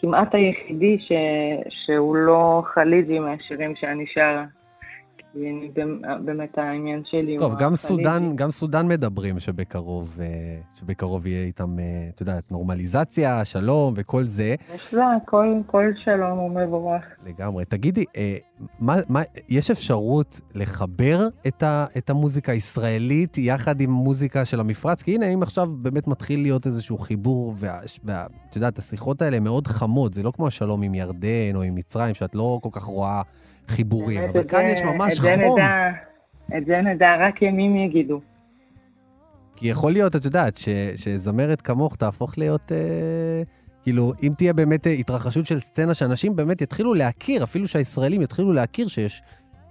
[0.02, 1.12] כמעט היחידי ש,
[1.86, 4.46] שהוא לא חליג'י מהשירים שאני שרה.
[5.36, 7.76] במ- באמת העניין שלי טוב, גם.
[7.76, 10.26] סודאן, גם סודאן מדברים שבקרוב, אה,
[10.80, 11.84] שבקרוב יהיה איתם, אה,
[12.16, 14.56] את יודעת, נורמליזציה, שלום וכל זה.
[14.76, 17.04] יש לה כל, כל שלום הוא מבורך.
[17.26, 17.66] לגמרי.
[17.66, 18.36] תגידי, אה,
[18.80, 25.02] מה, מה, יש אפשרות לחבר את, ה, את המוזיקה הישראלית יחד עם מוזיקה של המפרץ?
[25.04, 29.40] כי הנה, אם עכשיו באמת מתחיל להיות איזשהו חיבור, וה- וה- את יודעת, השיחות האלה
[29.40, 32.84] מאוד חמות, זה לא כמו השלום עם ירדן או עם מצרים, שאת לא כל כך
[32.84, 33.22] רואה
[33.68, 35.60] חיבורים, באמת, אבל כאן זה- יש ממש את זה חום.
[35.60, 35.90] נדע,
[36.58, 38.22] את זה נדע רק ימים יגידו.
[39.56, 43.42] כי יכול להיות, את יודעת, ש, שזמרת כמוך תהפוך להיות, אה,
[43.84, 48.54] כאילו, אם תהיה באמת אה, התרחשות של סצנה שאנשים באמת יתחילו להכיר, אפילו שהישראלים יתחילו
[48.54, 49.22] להכיר שיש,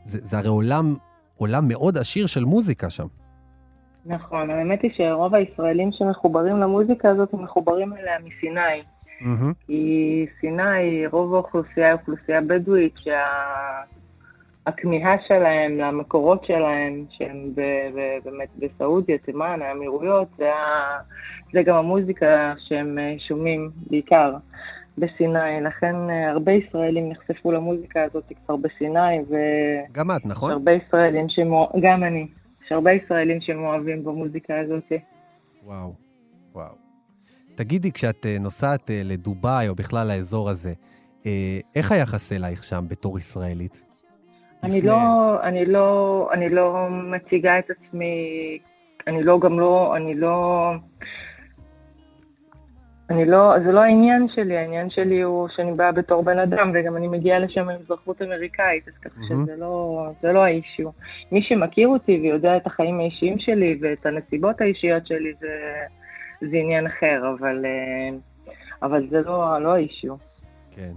[0.04, 0.94] זה, זה הרי עולם,
[1.36, 3.06] עולם מאוד עשיר של מוזיקה שם.
[4.06, 8.82] נכון, האמת היא שרוב הישראלים שמחוברים למוזיקה הזאת, הם מחוברים אליה מסיני.
[9.66, 12.94] כי סיני, רוב האוכלוסייה היא אוכלוסייה בדואית,
[14.66, 21.00] שהכמיהה שלהם למקורות שלהם, שהם ב- ב- באמת בסעודיה, תימן, האמירויות, זה, ה-
[21.52, 24.34] זה גם המוזיקה שהם אה, שומעים בעיקר
[24.98, 25.60] בסיני.
[25.62, 30.52] לכן אה, הרבה ישראלים נחשפו למוזיקה הזאת כבר בסיני, ויש גם את, נכון?
[30.52, 31.68] הרבה ישראלים שמאו...
[31.82, 32.26] גם אני.
[32.64, 34.92] יש הרבה ישראלים שמאוהבים במוזיקה הזאת.
[35.64, 35.94] וואו,
[36.52, 36.81] וואו.
[37.64, 40.72] תגידי, כשאת אה, נוסעת אה, לדובאי, או בכלל לאזור הזה,
[41.26, 43.84] אה, איך היחס אלייך שם בתור ישראלית?
[44.62, 48.14] אני לפני- לא, אני לא, אני לא מציגה את עצמי,
[49.06, 50.70] אני לא, גם לא, אני לא,
[53.10, 56.96] אני לא, זה לא העניין שלי, העניין שלי הוא שאני באה בתור בן אדם, וגם
[56.96, 59.46] אני מגיעה לשם עם אזרחות אמריקאית, אז ככה מהמם.
[59.46, 60.90] שזה לא, זה לא האישיו.
[61.32, 65.48] מי שמכיר אותי ויודע את החיים האישיים שלי ואת הנסיבות האישיות שלי, זה,
[66.50, 68.18] זה עניין אחר, אבל, אה,
[68.82, 70.14] אבל זה לא, לא האישיו.
[70.70, 70.92] כן.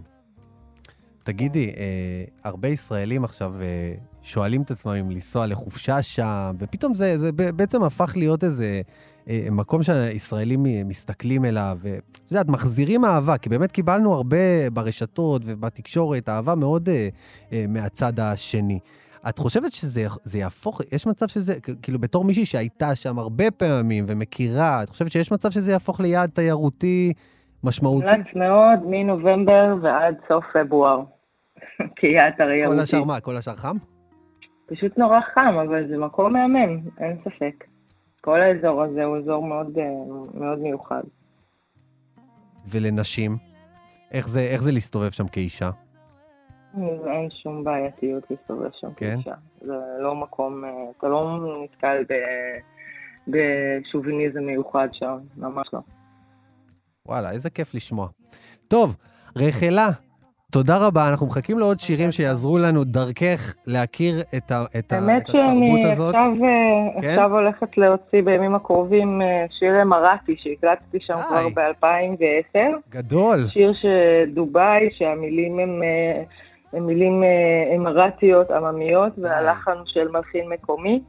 [1.23, 7.17] תגידי, אה, הרבה ישראלים עכשיו אה, שואלים את עצמם אם לנסוע לחופשה שם, ופתאום זה,
[7.17, 8.81] זה בעצם הפך להיות איזה
[9.29, 15.41] אה, מקום שהישראלים אה, מסתכלים אליו, ואת יודעת, מחזירים אהבה, כי באמת קיבלנו הרבה ברשתות
[15.45, 17.10] ובתקשורת אהבה מאוד אה,
[17.53, 18.79] אה, מהצד השני.
[19.29, 24.03] את חושבת שזה זה יהפוך, יש מצב שזה, כאילו בתור מישהי שהייתה שם הרבה פעמים
[24.07, 27.13] ומכירה, את חושבת שיש מצב שזה יהפוך ליעד תיירותי
[27.63, 28.05] משמעותי?
[28.05, 31.03] מומלץ מאוד מנובמבר ועד סוף פברואר.
[31.97, 32.81] כיעד כל תיירותי.
[32.81, 33.19] השאר מה?
[33.19, 33.77] כל השאר חם?
[34.65, 37.63] פשוט נורא חם, אבל זה מקום מהמם, אין ספק.
[38.21, 39.83] כל האזור הזה הוא אזור מאוד, אה,
[40.33, 41.03] מאוד מיוחד.
[42.67, 43.38] ולנשים?
[44.11, 45.69] איך זה, איך זה להסתובב שם כאישה?
[47.07, 49.15] אין שום בעייתיות להסתובב שם כן?
[49.15, 49.35] כאישה.
[49.61, 52.59] זה לא מקום, אה, אתה לא נתקל ב-
[53.27, 55.79] בשוביניזם מיוחד שם, ממש לא.
[57.05, 58.07] וואלה, איזה כיף לשמוע.
[58.67, 58.95] טוב,
[59.38, 59.89] רחלה,
[60.51, 61.09] תודה רבה.
[61.09, 65.81] אנחנו מחכים לעוד שירים שיעזרו לנו דרכך להכיר את, ה, את, ה, האמת את התרבות
[65.81, 66.15] שאני הזאת.
[66.15, 67.07] עכשיו, אה, כן?
[67.07, 71.51] עכשיו הולכת להוציא בימים הקרובים אה, שיר אמרתי, שהקלטתי שם די.
[71.53, 72.59] כבר ב-2010.
[72.89, 73.47] גדול.
[73.49, 75.81] שיר שדובאי, שהמילים הם,
[76.75, 81.03] הם מילים אה, אמרתיות עממיות, והלחן הוא של מלחין מקומי.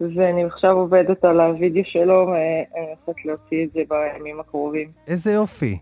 [0.00, 4.90] ואני עכשיו עובדת על הוידאו שלו, ואני הולכת להוציא את זה בימים הקרובים.
[5.06, 5.78] איזה יופי.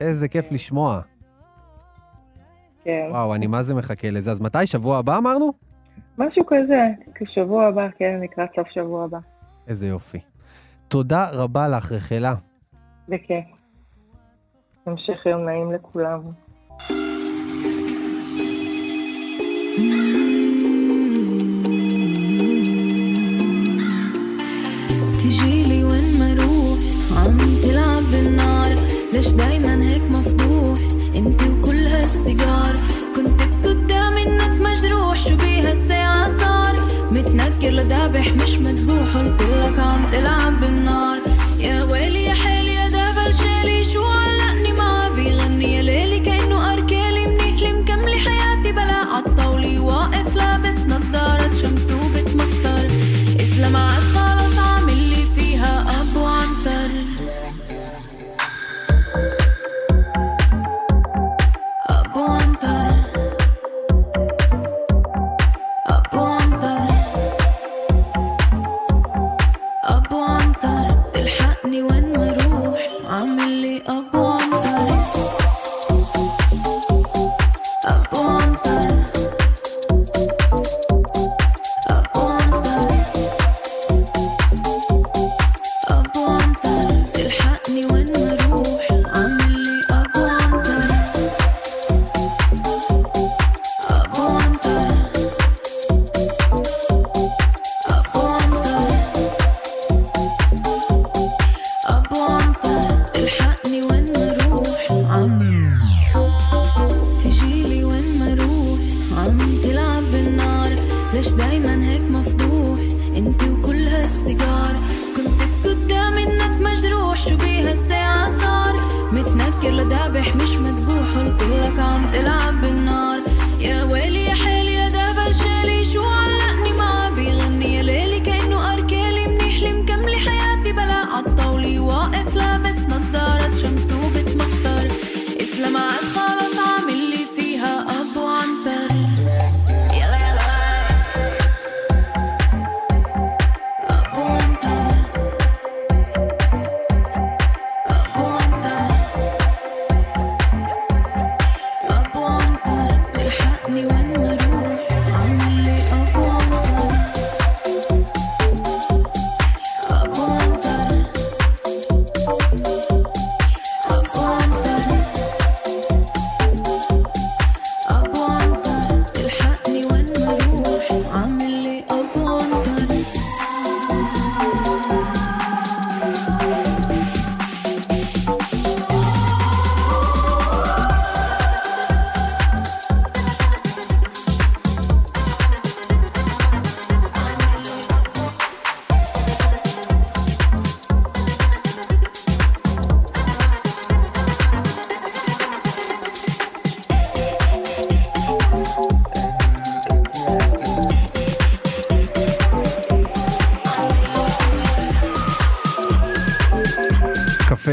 [0.00, 1.00] איזה כיף לשמוע.
[2.84, 3.06] כן.
[3.10, 4.30] וואו, אני מה זה מחכה לזה.
[4.30, 4.66] אז מתי?
[4.66, 5.52] שבוע הבא אמרנו?
[6.18, 6.80] משהו כזה,
[7.14, 9.18] כשבוע הבא, כן, לקראת סוף שבוע הבא.
[9.68, 10.18] איזה יופי.
[10.88, 12.34] תודה רבה לך, רחלה.
[13.08, 13.44] בכיף.
[14.86, 16.20] המשך יום נעים לכולם.
[25.18, 26.78] تجيلي وين ما أروح
[27.16, 28.76] عم تلعب بالنار.
[29.12, 30.02] ليش دايما هيك
[31.16, 32.76] أنت وكل هالسيجار.
[33.16, 33.40] كنت
[34.16, 41.19] إنك مجروح شو بيها الساعة صار متنكر لذابح مش مذبوح قلتلك عم تلعب بالنار.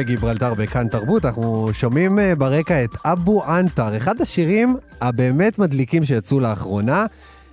[0.07, 6.03] קפה גיברלטר בכאן תרבות, אנחנו שומעים אה, ברקע את אבו אנטר, אחד השירים הבאמת מדליקים
[6.03, 7.05] שיצאו לאחרונה.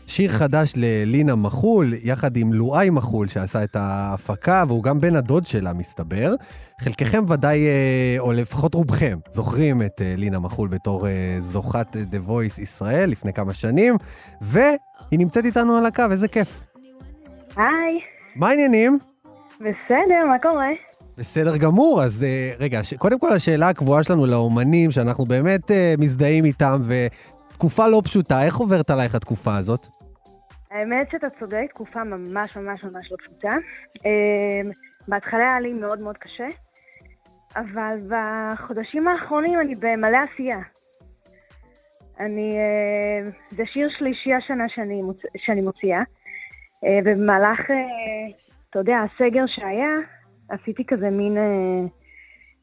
[0.07, 5.47] שיר חדש ללינה מחול, יחד עם לואי מחול, שעשה את ההפקה, והוא גם בן הדוד
[5.47, 6.35] שלה, מסתבר.
[6.81, 11.07] חלקכם ודאי, אה, או לפחות רובכם, זוכרים את אה, לינה מחול בתור
[11.39, 13.95] זוכת The Voice ישראל לפני כמה שנים,
[14.41, 14.69] והיא
[15.13, 16.65] נמצאת איתנו על הקו, איזה כיף.
[17.57, 18.01] היי,
[18.37, 18.99] מה העניינים?
[19.61, 20.94] בסדר, מה קורה?
[21.19, 22.95] בסדר גמור, אז אה, רגע, ש...
[22.95, 28.57] קודם כל השאלה הקבועה שלנו לאומנים, שאנחנו באמת אה, מזדהים איתם, ותקופה לא פשוטה, איך
[28.57, 29.87] עוברת עלייך התקופה הזאת?
[30.71, 33.55] האמת שאתה צודק, תקופה ממש ממש ממש לא פשוטה.
[34.05, 34.71] אמ,
[35.09, 36.49] בהתחלה היה לי מאוד מאוד קשה,
[37.57, 40.59] אבל בחודשים האחרונים אני במלא עשייה.
[42.21, 45.21] אני, אה, זה שיר שלישי השנה שאני, מוצ...
[45.37, 46.03] שאני מוציאה,
[46.85, 47.77] אה, ובמהלך, אה,
[48.71, 49.95] אתה יודע, הסגר שהיה,
[50.49, 51.89] עשיתי כזה מין, אה,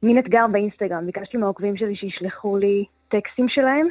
[0.04, 1.06] מין אתגר באינסטגרם.
[1.06, 3.88] ביקשתי מהעוקבים שלי שישלחו לי טקסטים שלהם,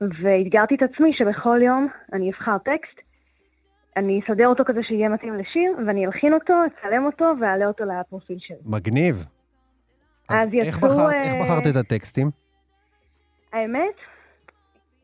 [0.00, 3.00] ואתגרתי את עצמי שבכל יום אני אבחר טקסט,
[3.96, 8.38] אני אסדר אותו כזה שיהיה מתאים לשיר, ואני אלחין אותו, אצלם אותו ואעלה אותו לפרופיל
[8.40, 8.56] שלי.
[8.66, 9.16] מגניב.
[10.30, 12.30] אז איך יצאו, אה, איך בחרת את הטקסטים?
[13.52, 13.94] האמת,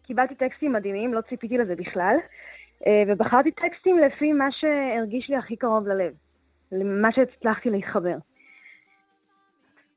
[0.06, 2.16] קיבלתי טקסטים מדהימים, לא ציפיתי לזה בכלל,
[2.86, 6.12] אה, ובחרתי טקסטים לפי מה שהרגיש לי הכי קרוב ללב,
[6.72, 8.16] למה שהצלחתי להתחבר.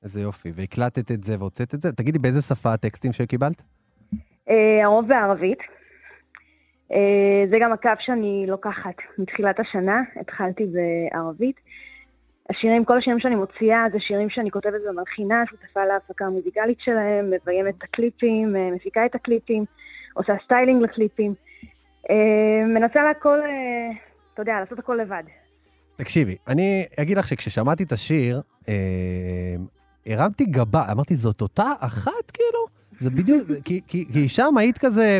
[0.03, 0.49] איזה יופי.
[0.53, 1.91] והקלטת את זה והוצאת את זה?
[1.91, 3.61] תגידי, באיזה שפה הטקסטים שקיבלת?
[4.49, 5.59] אה, הרוב בערבית.
[6.91, 11.55] אה, זה גם הקו שאני לוקחת מתחילת השנה, התחלתי בערבית.
[12.49, 17.75] השירים, כל השירים שאני מוציאה זה שירים שאני כותבת ומלחינה, שותפה להפקה המוזיקלית שלהם, מביימת
[17.77, 19.65] את הקליפים, אה, מפיקה את הקליפים,
[20.13, 21.33] עושה styling לקליפים.
[22.09, 23.89] אה, מנסה להכל, אה,
[24.33, 25.23] אתה יודע, לעשות הכל לבד.
[25.97, 28.73] תקשיבי, אני אגיד לך שכששמעתי את השיר, אה,
[30.07, 32.59] הרמתי גבה, אמרתי, זאת אותה אחת, כאילו?
[32.99, 35.19] זה בדיוק, כי, כי, כי שם היית כזה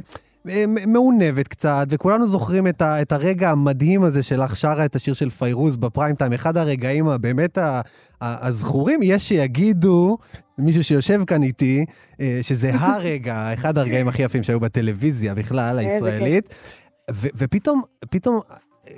[0.49, 5.13] אה, מעונבת קצת, וכולנו זוכרים את, ה, את הרגע המדהים הזה שלך שרה את השיר
[5.13, 7.81] של פיירוז בפריים טיים, אחד הרגעים הבאמת ה-
[8.21, 8.99] ה- הזכורים.
[9.03, 10.17] יש שיגידו,
[10.57, 11.85] מישהו שיושב כאן איתי,
[12.21, 16.55] אה, שזה הרגע, אחד הרגעים הכי יפים שהיו בטלוויזיה בכלל, הישראלית.
[17.11, 18.39] ו- ופתאום, פתאום,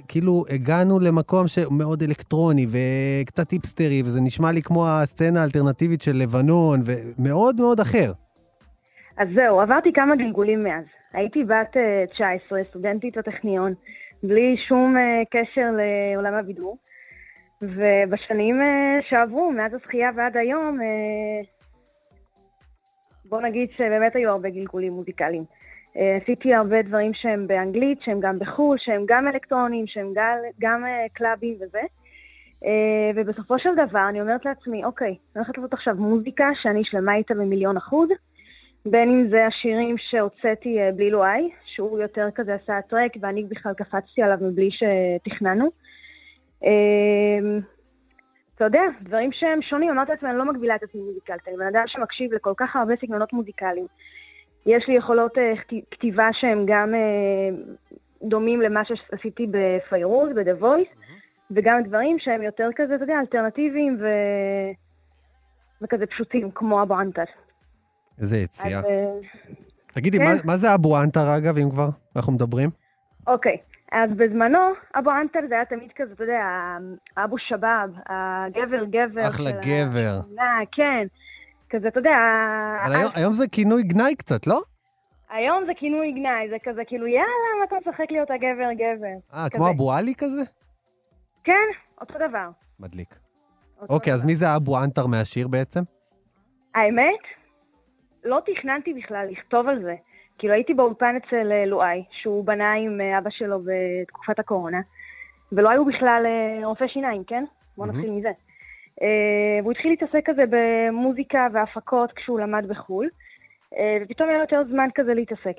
[0.08, 6.80] כאילו הגענו למקום שמאוד אלקטרוני וקצת היפסטרי, וזה נשמע לי כמו הסצנה האלטרנטיבית של לבנון,
[6.86, 8.12] ומאוד מאוד אחר.
[9.18, 10.86] אז זהו, עברתי כמה גלגולים מאז.
[11.14, 13.74] הייתי בת אה, 19, סטודנטית בטכניון,
[14.24, 16.78] בלי שום אה, קשר לעולם הבידור.
[17.62, 21.42] ובשנים אה, שעברו, מאז הזכייה ועד היום, אה,
[23.26, 25.44] בוא נגיד שבאמת היו הרבה גלגולים מוזיקליים.
[25.98, 30.86] אה, עשיתי הרבה דברים שהם באנגלית, שהם גם בחו"ל, שהם גם אלקטרונים, שהם גם, גם
[30.86, 31.82] אה, קלאבים וזה.
[32.66, 37.16] אה, ובסופו של דבר אני אומרת לעצמי, אוקיי, אני הולכת לעשות עכשיו מוזיקה שאני שלמה
[37.16, 38.10] איתה במיליון אחוז,
[38.86, 44.22] בין אם זה השירים שהוצאתי בלי לואי, שהוא יותר כזה עשה הטרק, ואני בכלל קפצתי
[44.22, 45.70] עליו מבלי שתכננו.
[48.56, 51.68] אתה יודע, דברים שהם שונים, אמרתי לעצמי, אני לא מגבילה את עצמי מוזיקלית, אני בן
[51.68, 53.86] אדם שמקשיב לכל כך הרבה סגנונות מוזיקליים.
[54.66, 57.00] יש לי יכולות אה, כת- כתיבה שהן גם אה,
[58.30, 60.96] דומים למה שעשיתי בפיירוז, ב-The Voice,
[61.52, 64.06] וגם דברים שהם יותר כזה, אתה יודע, אלטרנטיביים ו...
[65.82, 67.24] וכזה פשוטים, כמו אבו ענתר.
[68.22, 68.80] איזה יציאה.
[68.80, 69.06] אז, אה,
[69.94, 70.24] תגידי, כן.
[70.24, 72.70] מה- מה זה אבו ענתר, אגב, אם כבר אנחנו מדברים?
[73.28, 73.58] אוקיי,
[73.92, 74.58] אז בזמנו,
[75.00, 76.44] אבו ענתר זה היה תמיד כזה, אתה יודע,
[77.18, 79.28] אבו שבאב, הגבר גבר.
[79.30, 80.20] אחלה גבר.
[80.20, 81.08] השכונה, כן.
[81.70, 82.18] כזה, אתה יודע,
[82.86, 84.60] אבל היום- היום זה כינוי גנאי קצת, לא?
[85.30, 89.16] היום זה כינוי גנאי, זה כזה כאילו, יאללה, מה אתה משחק להיות הגבר גבר?
[89.34, 89.50] אה.
[89.50, 90.42] כמו אבו עלי כזה?
[91.44, 91.68] כן,
[92.02, 92.50] אותו דבר.
[92.80, 93.16] מדליק.
[93.82, 94.26] אותו אוקיי, אז.
[94.26, 95.80] מי זה אבו ענתר מהשיר בעצם?
[96.76, 97.24] האמת,
[98.24, 99.96] לא תכננתי בכלל לכתוב על זה.
[100.38, 104.80] כאילו, הייתי באולפן אצל אה, לואי, שהוא בנה עם אה, אבא שלו בתקופת הקורונה,
[105.52, 107.44] ולא היו בכלל אה, רופא שיניים, כן?
[107.78, 107.88] בואו.
[107.88, 108.30] נתחיל מזה.
[109.02, 113.10] אה, והוא התחיל להתעסק כזה במוזיקה והפקות כשהוא למד בחו"ל,
[113.78, 115.58] אה, ופתאום היה לו יותר זמן כזה להתעסק.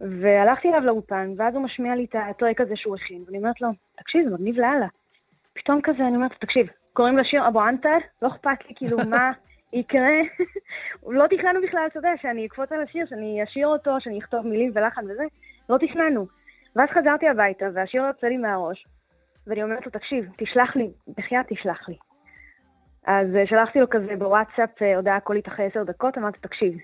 [0.00, 3.68] והלכתי אליו לאולפן, ואז הוא משמיע לי את הטרק הזה שהוא הכין, ואני אומרת לו,
[3.96, 4.86] תקשיב, זה מגניב לאללה.
[5.52, 9.32] פתאום כזה, אני אומרת, תקשיב, קוראים לשיר אבו ענתר, לא אכפת לי כאילו מה
[9.72, 10.18] יקרה.
[11.06, 14.70] לא תכננו בכלל, אתה יודע, שאני אקפוץ על השיר, שאני אשיר אותו, שאני אכתוב מילים
[14.74, 15.24] ולחן וזה,
[15.68, 16.26] לא תכננו.
[16.76, 18.86] ואז חזרתי הביתה, והשיר יוצא לי מהראש,
[19.46, 21.96] ואני אומרת לו, תקשיב, תשלח לי, בחייאת תשלח לי.
[23.06, 26.74] אז אה, שלחתי לו כזה בוואטסאפ אה, הודעה קולית אחרי עשר דקות, אמרתי, תקשיב,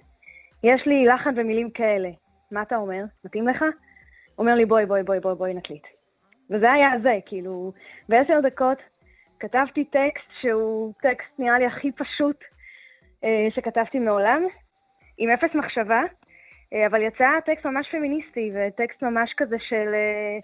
[0.65, 2.11] יש לי לחן ומילים כאלה,
[2.51, 3.05] מה אתה אומר?
[3.25, 3.63] מתאים לך?
[3.63, 3.71] הוא
[4.39, 5.87] אומר לי, בואי, בואי, בואי, בואי, בואי נקליט.
[6.51, 7.73] וזה היה זה, כאילו,
[8.09, 8.79] בעשר דקות
[9.41, 12.37] כתבתי טקסט שהוא טקסט נראה לי הכי פשוט
[13.25, 14.43] אה, שכתבתי מעולם,
[15.19, 16.01] עם אפס מחשבה,
[16.73, 19.95] אה, אבל יצא טקסט ממש פמיניסטי, וטקסט ממש כזה של...
[19.95, 20.39] אה,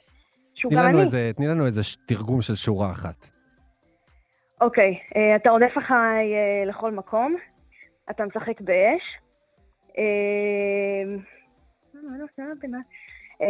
[0.55, 1.33] שהוא גם אני.
[1.37, 3.34] תני לנו איזה תרגום של שורה אחת.
[4.61, 7.37] אוקיי, אה, אתה רודף אחריי אה, לכל מקום,
[8.11, 9.03] אתה משחק באש.
[9.99, 11.17] אה,
[11.95, 12.01] לא,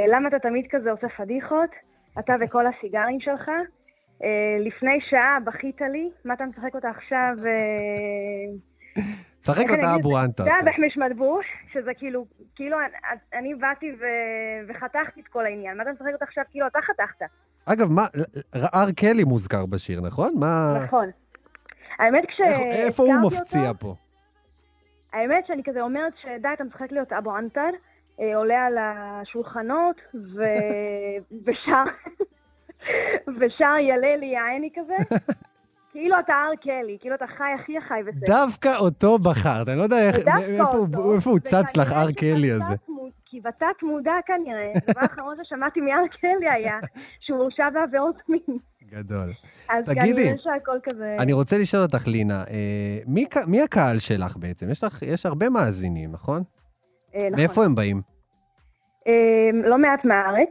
[0.08, 1.70] למה אתה תמיד כזה עושה פדיחות?
[2.18, 3.50] אתה וכל הסיגרים שלך.
[4.60, 7.34] לפני שעה בכית לי, מה אתה משחק אותה עכשיו?
[9.46, 9.94] שחק אותה?
[9.94, 10.44] אבו ענתר.
[10.44, 12.76] זה היה בחמש מדבוש, שזה כאילו, כאילו
[13.34, 13.86] אני- באתי
[14.68, 15.76] וחתכתי את כל העניין.
[15.76, 16.44] מה אתה משחק אותה עכשיו?
[16.50, 17.26] כאילו אתה חתכת.
[17.66, 18.02] אגב, מה,
[18.72, 20.32] הר קלי מוזכר בשיר, נכון?
[20.40, 20.74] מה...
[20.84, 21.10] נכון.
[21.98, 23.94] האמת איך- איפה הוא מפציע פה?
[25.12, 27.70] האמת שאני כזה אומרת שדי, אתה משחק להיות אבו ענתר,
[28.20, 30.42] אה, עולה על השולחנות ו...
[31.46, 31.84] ושר,
[33.40, 34.94] ושר ילה לי יעני כזה.
[35.94, 38.26] כאילו אתה הר קלי, כאילו אתה חי הכי החי בסדר.
[38.26, 42.50] דווקא אותו בחרת, אני לא יודע איך- איפה אותו, איפה הוא צץ לך הר קלי
[42.50, 42.74] הזה.
[43.26, 46.78] כי בתת מודע כנראה, הדבר האחרון ששמעתי מהר קלי היה
[47.20, 48.58] שהוא הורשע בעבירות מין.
[48.90, 49.32] גדול.
[49.70, 50.30] אז תגידי,
[50.82, 51.16] כזה...
[51.18, 52.98] אני רוצה לשאול אותך, לינה, אה,
[53.46, 54.70] מי הקהל שלך בעצם?
[54.70, 56.42] יש לך, יש הרבה מאזינים, נכון?
[57.14, 57.30] אה, נכון.
[57.40, 58.00] מאיפה הם באים?
[59.06, 60.48] אה, לא מעט מהארץ,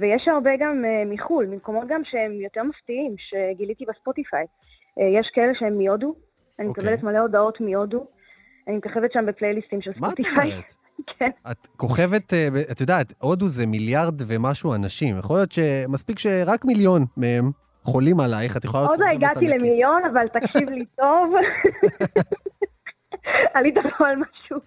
[0.00, 4.44] ויש הרבה גם אה, מחו"ל, ממקומות גם שהם יותר מפתיעים, שגיליתי בספוטיפיי.
[4.98, 6.14] אה, יש כאלה שהם מהודו,
[6.58, 6.84] אני אוקיי.
[6.84, 8.06] מקבלת מלא הודעות מהודו,
[8.68, 10.50] אני מככבת שם בפלייליסטים של מה את ספוטיפיי.
[10.50, 10.72] אומרת?
[11.18, 11.30] כן.
[11.50, 15.18] את כוכבת, אה, את יודעת, הודו זה מיליארד ומשהו אנשים.
[15.18, 17.50] יכול להיות שמספיק שרק מיליון מהם
[17.82, 19.60] חולים עלייך, את יכולה להיות עוד לא הגעתי ענקית.
[19.60, 21.34] למיליון, אבל תקשיב לי טוב.
[23.54, 24.58] עלית פה על משהו.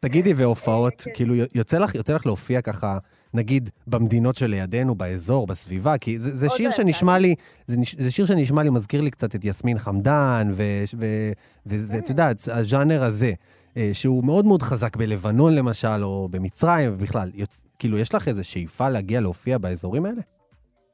[0.00, 1.10] תגידי, והופעות, כן.
[1.14, 2.98] כאילו, יוצא לך, יוצא לך להופיע ככה,
[3.34, 5.98] נגיד, במדינות שלידינו, באזור, בסביבה?
[5.98, 7.34] כי זה, זה שיר שנשמע לי,
[7.66, 10.88] זה, זה שיר שנשמע לי, מזכיר לי קצת את יסמין חמדן, ואת
[11.66, 13.32] ואת יודעת, הז'אנר הזה,
[13.76, 17.74] אה, שהוא מאוד מאוד חזק בלבנון למשל, או במצרים, ובכלל, יוצ...
[17.78, 20.22] כאילו, יש לך איזו שאיפה להגיע להופיע באזורים האלה?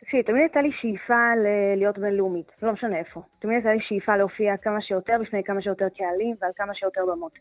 [0.00, 3.22] תקשיבי, תמיד הייתה לי שאיפה ל- להיות בינלאומית, לא משנה איפה.
[3.38, 7.32] תמיד הייתה לי שאיפה להופיע כמה שיותר בפני כמה שיותר קהלים ועל כמה שיותר במות.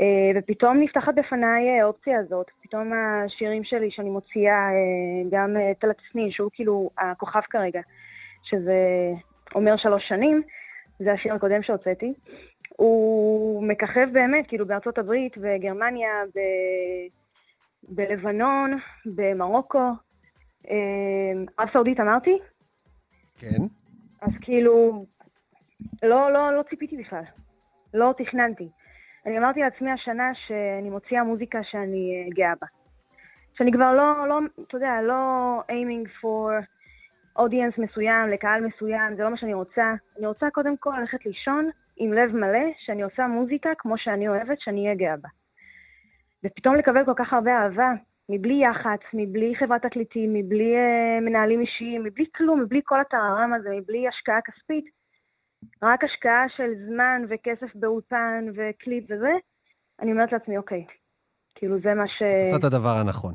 [0.00, 2.46] אה, ופתאום נפתחת בפניי אה, האופציה הזאת.
[2.62, 7.80] פתאום השירים שלי שאני מוציאה, אה, גם תל הצפני, שהוא כאילו הכוכב כרגע,
[8.42, 8.78] שזה
[9.54, 10.42] אומר שלוש שנים,
[10.98, 12.14] זה השיר הקודם שהוצאתי.
[12.68, 16.38] הוא מככב באמת, כאילו בארצות הברית, בגרמניה, ב...
[17.88, 19.90] בלבנון, במרוקו.
[21.58, 22.38] ערב סעודית אמרתי?
[23.38, 23.62] כן.
[24.22, 25.04] אז כאילו,
[26.02, 27.22] לא, לא, לא ציפיתי בכלל.
[27.94, 28.68] לא תכננתי.
[29.26, 32.66] אני אמרתי לעצמי השנה שאני מוציאה מוזיקה שאני אה, גאה בה.
[33.58, 36.64] שאני כבר לא, לא, אתה יודע, לא aiming for
[37.38, 39.94] audience מסוים, לקהל מסוים, זה לא מה שאני רוצה.
[40.18, 44.60] אני רוצה קודם כל ללכת לישון עם לב מלא, שאני עושה מוזיקה כמו שאני אוהבת,
[44.60, 45.28] שאני אהיה גאה בה.
[46.44, 47.92] ופתאום לקבל כל כך הרבה אהבה,
[48.28, 53.68] מבלי יח"צ, מבלי חברת תקליטים, מבלי uh, מנהלים אישיים, מבלי כלום, מבלי כל הטררם הזה,
[53.70, 54.84] מבלי השקעה כספית,
[55.82, 59.32] רק השקעה של זמן וכסף באולפן וקליפ וזה,
[60.02, 60.84] אני אומרת לעצמי, אוקיי,
[61.54, 62.22] כאילו זה מה ש...
[62.22, 63.34] את עושה את הדבר הנכון.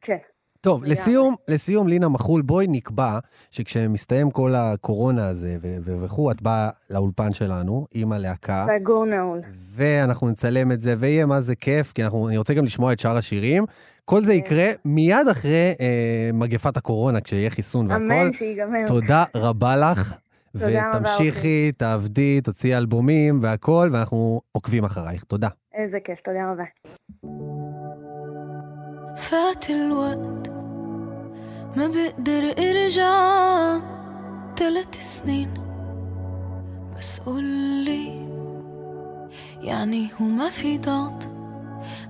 [0.00, 0.16] כן.
[0.60, 0.84] טוב.
[0.84, 3.18] לסיום, לסיום, לינה מחול, בואי נקבע
[3.50, 5.56] שכשמסתיים כל הקורונה הזה
[6.02, 9.40] וכו', את באה לאולפן שלנו עם הלהקה, סגור נעול.
[9.74, 12.98] ואנחנו נצלם את זה, ויהיה מה זה כיף, כי אנחנו, אני רוצה גם לשמוע את
[12.98, 13.64] שאר השירים.
[14.04, 18.04] כל זה יקרה מיד אחרי אה, מגפת הקורונה, כשיהיה חיסון והכל.
[18.04, 18.86] אמן שיגמר.
[18.86, 20.16] תודה רבה לך.
[20.51, 25.23] תודה רבה, ותמשיכי, תעבדי, תוציאי אלבומים והכל, ואנחנו עוקבים אחרייך.
[25.23, 25.49] תודה.
[25.73, 26.63] איזה כיף, תודה רבה.
[29.17, 30.49] فات الوقت
[31.75, 33.15] ما بقدر ارجع
[34.55, 35.53] تلات سنين
[36.97, 38.27] بس قولي
[39.61, 41.27] يعني هو ما في ضغط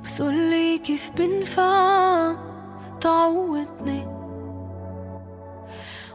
[0.05, 2.35] بس قولي كيف بنفع
[3.01, 4.18] تعودني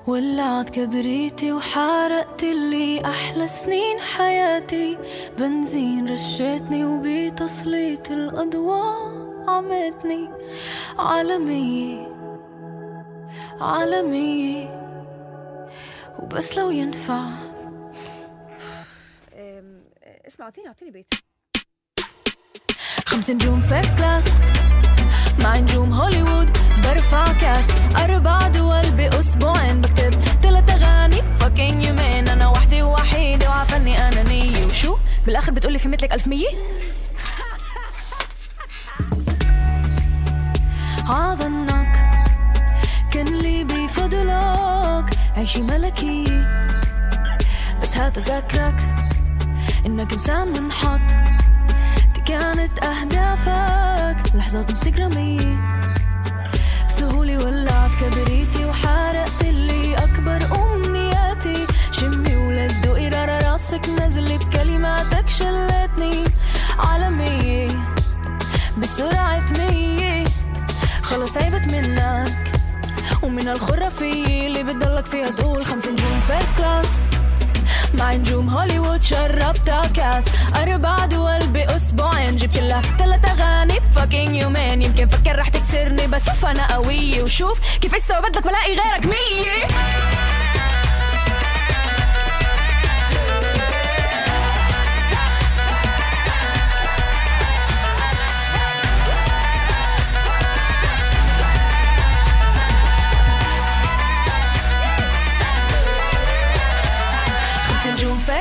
[0.07, 4.97] ولعت كبريتي وحرقت لي أحلى سنين حياتي.
[5.37, 10.29] بنزين رشيتني وبتسليط الأضواء عمتني.
[10.99, 12.07] عالمية
[13.61, 14.69] عالمية
[16.19, 17.25] وبس لو ينفع.
[20.27, 21.13] اسمع أعطيني أعطيني بيت.
[23.05, 24.25] خمس نجوم فيرست كلاس
[25.43, 27.65] مع نجوم هوليوود برفع كاس.
[27.97, 30.11] أربع دول بأسبوعين بكتب.
[30.43, 36.27] تلات أغاني فاكين يومين أنا وحدي ووحيدة وعفني أنانية وشو؟ بالآخر بتقولي في مثلك ألف
[36.27, 36.47] مية؟
[41.09, 41.95] عظنك
[43.11, 45.05] كان لي بفضلك.
[45.37, 46.67] عيشي ملكية
[47.81, 48.95] بس هات أذكرك
[49.85, 51.24] إنك إنسان منحط.
[52.25, 54.35] كانت أهدافك.
[54.35, 55.59] لحظات انستغرامية
[56.89, 61.67] بسهولة ولعت كبريتي وحرقت اللي أكبر أمنياتي.
[61.91, 66.23] شمي ولد دوقي رارا راسك نزلي بكلماتك شلتني.
[66.79, 67.67] عالمية
[68.77, 70.25] بسرعة مية.
[71.01, 72.51] خلص تعبت منك.
[73.23, 76.87] ومن الخرافية اللي بتضلك فيها تقول خمس نجوم فيرست كلاس
[77.95, 80.23] مع نجوم هوليوود شربتها كاس.
[80.55, 86.75] أربع دول بأسبوعين جبت لها تلات أغاني بفاكين يومين يمكن فكر رح تكسرني بس أنا
[86.75, 89.05] قوية وشوف كيف هسه بدك بلاقي غيرك.
[89.05, 89.94] مية.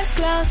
[0.05, 0.47] فيرست كلاس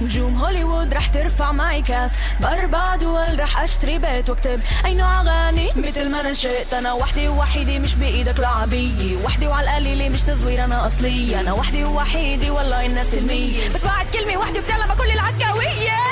[0.00, 2.10] نجوم هوليوود رح ترفع معي كاس.
[2.40, 4.60] بأربع دول رح أشتري بيت وأكتب.
[4.84, 6.34] أي نوع أغاني؟ مثل ما أنا
[6.72, 9.24] أنا وحدي ووحيدة مش بإيدك لعبية.
[9.24, 11.40] وحدي وعلى القليلة مش تزوير أنا أصلية.
[11.40, 13.68] أنا وحدي ووحيدة والله الناس المية.
[13.74, 16.11] بس بعد كلمة وحدة بتعلم كل العكاوية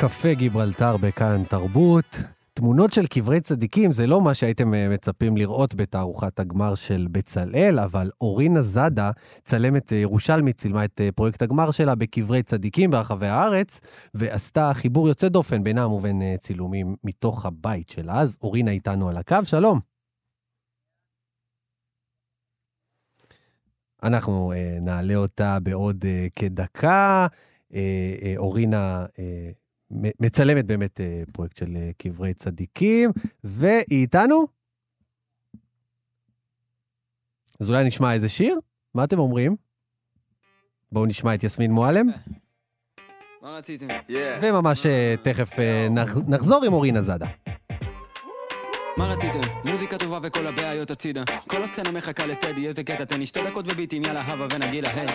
[0.00, 2.18] קפה גיברלטר בכאן תרבות.
[2.54, 7.78] תמונות של קברי צדיקים זה לא מה שהייתם אה, מצפים לראות בתערוכת הגמר של בצלאל,
[7.78, 9.10] אבל אורינה זאדה,
[9.44, 13.80] צלמת אה, ירושלמית, צילמה את אה, פרויקט הגמר שלה בקברי צדיקים ברחבי הארץ,
[14.14, 18.20] ועשתה חיבור יוצא דופן בינם ובין צילומים מתוך הבית שלה.
[18.20, 19.80] אז אורינה איתנו על הקו, שלום.
[24.02, 26.04] אנחנו נעלה אותה בעוד
[26.36, 27.26] כדקה.
[28.36, 29.06] אורינה
[29.90, 33.10] מצלמת באמת אה, פרויקט של אה, קברי צדיקים,
[33.44, 34.46] והיא איתנו?
[37.60, 38.58] אז אולי נשמע איזה שיר?
[38.94, 39.56] מה אתם אומרים?
[40.92, 42.06] בואו נשמע את יסמין מועלם,
[43.42, 43.86] מה רציתם?
[44.42, 45.58] וממש אה, תכף
[45.90, 47.26] נח- נחזור עם אורינה זאדה.
[48.96, 49.40] מה רציתם?
[49.64, 53.64] מוזיקה טובה וכל הבעיות הצידה כל הסצנה מחכה לטדי, איזה קטע תן לי שתי דקות
[53.68, 55.06] וביטים, יאללה הבה ונגילה, היי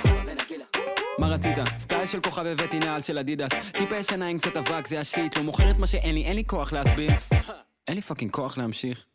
[1.19, 1.57] מה רצית?
[1.77, 3.51] סטייל של כוכב הבאתי נעל של אדידס.
[3.71, 5.37] טיפה ישנה עם קצת אבק, זה ה shit.
[5.37, 7.11] לא מוכר את מה שאין לי, אין לי כוח להסביר.
[7.87, 9.05] אין לי fucking כוח להמשיך.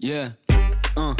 [0.00, 0.26] יא
[0.98, 1.12] אה,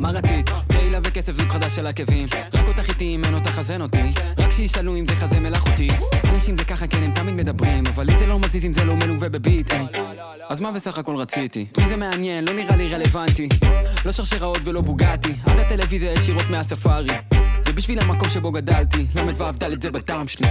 [0.00, 0.50] מה רצית?
[0.68, 2.28] תהילה וכסף זוג חדש של עקבים.
[2.54, 4.02] רק אותך איתי אם אין אותך אז אין אותי.
[4.38, 5.88] רק שישאלו אם זה חזה מלאכותי.
[6.34, 8.96] אנשים זה ככה כן הם תמיד מדברים אבל לי זה לא מזיז אם זה לא
[8.96, 9.86] מלווה בביט היי
[10.48, 11.66] אז מה בסך הכל רציתי?
[11.78, 12.48] מי זה מעניין?
[12.48, 13.48] לא נראה לי רלוונטי.
[14.04, 17.35] לא שרשראות ולא בוגטי עד הטלוויזיה ישירות מהספארי
[17.76, 20.46] בשביל המקום שבו גדלתי, ל"ו ד' זה בדם שלי.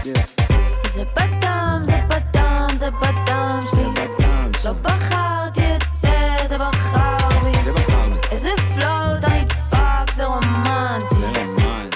[0.83, 4.25] זה בדם, זה בדם, זה בדם שלי.
[4.65, 7.51] לא בחרתי את זה, זה בחר בי.
[8.31, 11.15] איזה פלוט, אני דפק, זה רומנטי.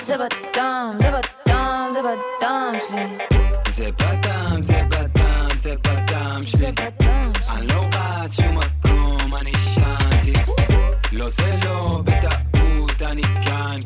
[0.01, 3.17] זה בדם, זה בדם, זה בדם שלי.
[3.75, 6.57] זה בדם, זה בדם, זה בדם שלי.
[6.57, 9.95] זה בדם אני לא רץ שום מקום, אני שם.
[11.11, 13.79] לא זה לא, בטעות אני כאן.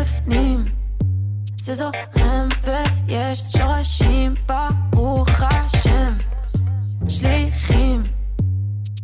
[0.00, 0.64] בפנים,
[1.56, 4.34] זה זורם ויש שורשים,
[4.90, 6.12] ברוך השם.
[7.08, 8.02] שליחים,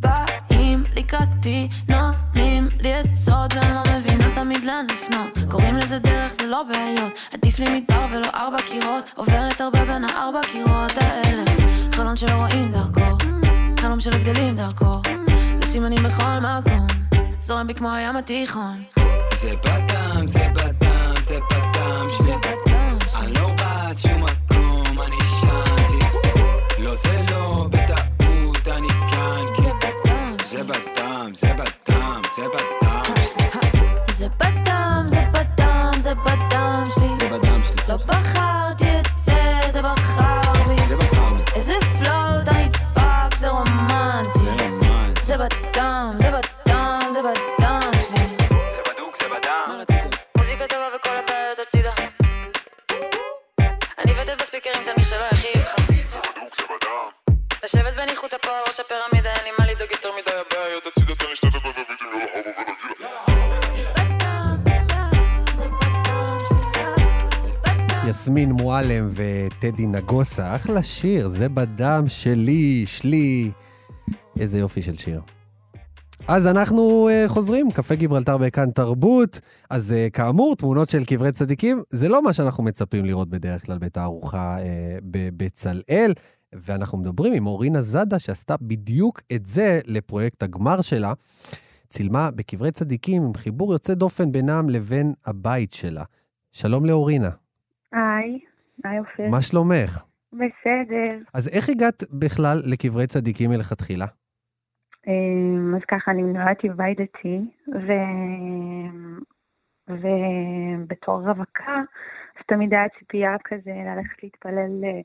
[0.01, 5.51] באים לקראתי, נותנים לי עצות ואני לא מבינה תמיד לאן לפנות.
[5.51, 7.13] קוראים לזה דרך, זה לא בעיות.
[7.35, 11.45] עדיף לי מדבר ולא ארבע קירות, עוברת הרבה בין הארבע קירות האלה.
[11.93, 13.27] חלון שלא רואים דרכו,
[13.81, 15.01] חלום שלא גדלים דרכו.
[15.75, 16.87] וסימנים בכל מקום,
[17.41, 18.83] זורם בי כמו הים התיכון.
[19.43, 21.39] זה בדם, זה בדם, זה
[22.19, 23.33] זה שלי בדם אני שלי.
[23.33, 30.63] לא רץ שום מקום, אני שנתי לא זה לא, בטעות אני כאן זה בדם זה.
[30.65, 32.84] בדם, זה בדם, זה בדם
[68.35, 73.51] יסמין מועלם וטדי נגוסה, אחלה שיר, זה בדם שלי, שלי.
[74.41, 75.21] איזה יופי של שיר.
[76.29, 79.41] אז אנחנו uh, חוזרים, קפה גיברלטר בכאן תרבות.
[79.71, 83.79] אז uh, כאמור, תמונות של קברי צדיקים, זה לא מה שאנחנו מצפים לראות בדרך כלל
[83.79, 84.63] בתערוכה uh,
[85.05, 86.13] בבצלאל.
[86.53, 91.13] ואנחנו מדברים עם אורינה זאדה, שעשתה בדיוק את זה לפרויקט הגמר שלה.
[91.89, 96.05] צילמה בקברי צדיקים עם חיבור יוצא דופן בינם לבין הבית שלה.
[96.53, 97.44] שלום לאורינה.
[98.85, 99.31] היי, אופיר.
[99.31, 100.05] מה שלומך?
[100.33, 101.19] בסדר.
[101.35, 104.07] אז איך הגעת בכלל לקברי צדיקים מלכתחילה?
[105.07, 107.93] אמ, אז ככה, אני נולדתי בבית דתי, ו...
[109.89, 111.81] ובתור רווקה,
[112.37, 115.01] אז תמיד היה ציפייה כזה ללכת להתפלל אה,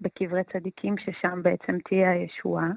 [0.00, 2.70] בקברי צדיקים, ששם בעצם תהיה הישועה.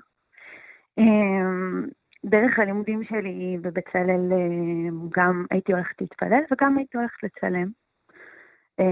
[0.98, 1.88] אמ,
[2.26, 7.81] דרך הלימודים שלי בבצלאל אה, גם הייתי הולכת להתפלל וגם הייתי הולכת לצלם.
[8.82, 8.88] אה,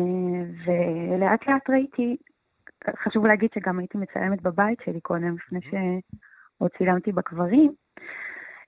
[0.66, 2.18] ולאט לאט ראיתי,
[3.04, 7.74] חשוב להגיד שגם הייתי מצלמת בבית שלי קודם, לפני שעוד צילמתי בקברים,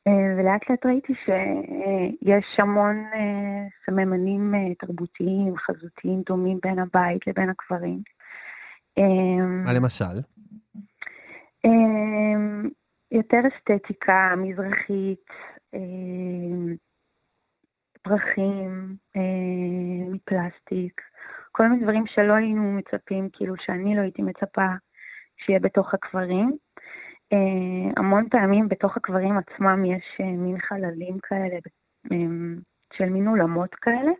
[0.08, 7.50] אה, ולאט לאט ראיתי שיש המון אה, סממנים אה, תרבותיים, חזותיים דומים בין הבית לבין
[7.50, 8.00] הקברים.
[9.66, 10.22] מה למשל?
[13.12, 15.26] יותר אסתטיקה מזרחית,
[18.02, 18.96] פרחים
[20.12, 21.02] מפלסטיק,
[21.52, 24.68] כל מיני דברים שלא היינו מצפים, כאילו שאני לא הייתי מצפה
[25.38, 26.58] שיהיה בתוך הקברים.
[27.32, 31.58] אמ, המון פעמים בתוך הקברים עצמם יש אה, מין חללים כאלה,
[32.12, 32.56] אמ,
[32.94, 34.12] של מין אולמות כאלה.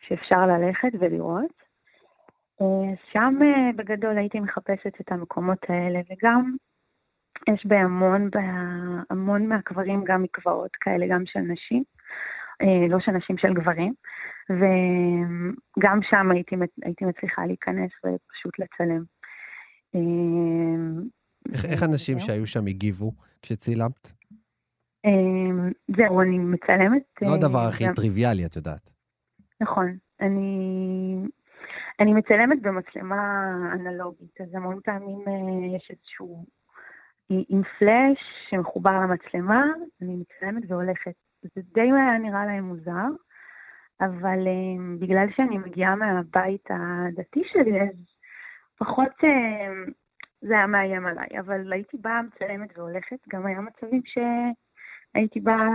[0.00, 1.62] שאפשר ללכת ולראות.
[2.60, 6.56] אה, שם אה, בגדול הייתי מחפשת את המקומות האלה, וגם
[7.52, 12.01] יש בהמון, בהמון מהקברים גם מקוואות כאלה, גם של נשים, אה,
[12.88, 13.94] לא של נשים, של גברים,
[14.50, 19.02] וגם שם הייתי, הייתי מצליחה להיכנס ופשוט לצלם.
[19.94, 21.02] אה,
[21.52, 22.18] איך, איך אנשים.
[22.18, 24.12] שהיו שם הגיבו כשצילמת?
[25.06, 27.02] אה, זהו, אני מצלמת.
[27.22, 28.90] לא אה, הדבר הכי גם- טריוויאלי, את יודעת.
[29.60, 29.96] נכון.
[30.20, 31.16] אני,
[32.00, 36.44] אני מצלמת במצלמה אנלוגית, אז המון פעמים אה, יש איזשהו...
[37.48, 38.18] עם פלאש
[38.50, 39.64] שמחובר למצלמה,
[40.02, 41.12] אני מצלמת והולכת.
[41.42, 43.08] זה די היה נראה להם מוזר,
[44.00, 47.96] אבל אה, בגלל שאני מגיעה מהבית הדתי שלי, אז
[48.78, 49.72] פחות אה,
[50.40, 55.68] זה היה מאיים עליי, אבל הייתי באה מצלמת והולכת, גם היה מצבים שהייתי באה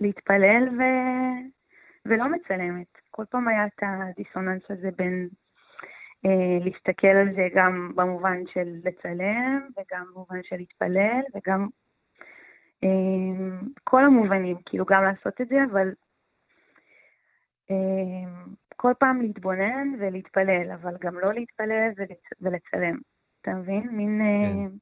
[0.00, 0.82] להתפלל ו...
[2.06, 2.86] ולא מצלמת.
[3.10, 5.28] כל פעם היה את הדיסוננס הזה בין
[6.26, 11.68] אה, להסתכל על זה גם במובן של לצלם, וגם במובן של להתפלל, וגם
[13.84, 15.88] כל המובנים, כאילו גם לעשות את זה, אבל
[17.70, 18.30] אה,
[18.76, 22.18] כל פעם להתבונן ולהתפלל, אבל גם לא להתפלל ולצ...
[22.40, 22.98] ולצלם.
[23.42, 23.88] אתה מבין?
[23.92, 24.76] מין אה, כן.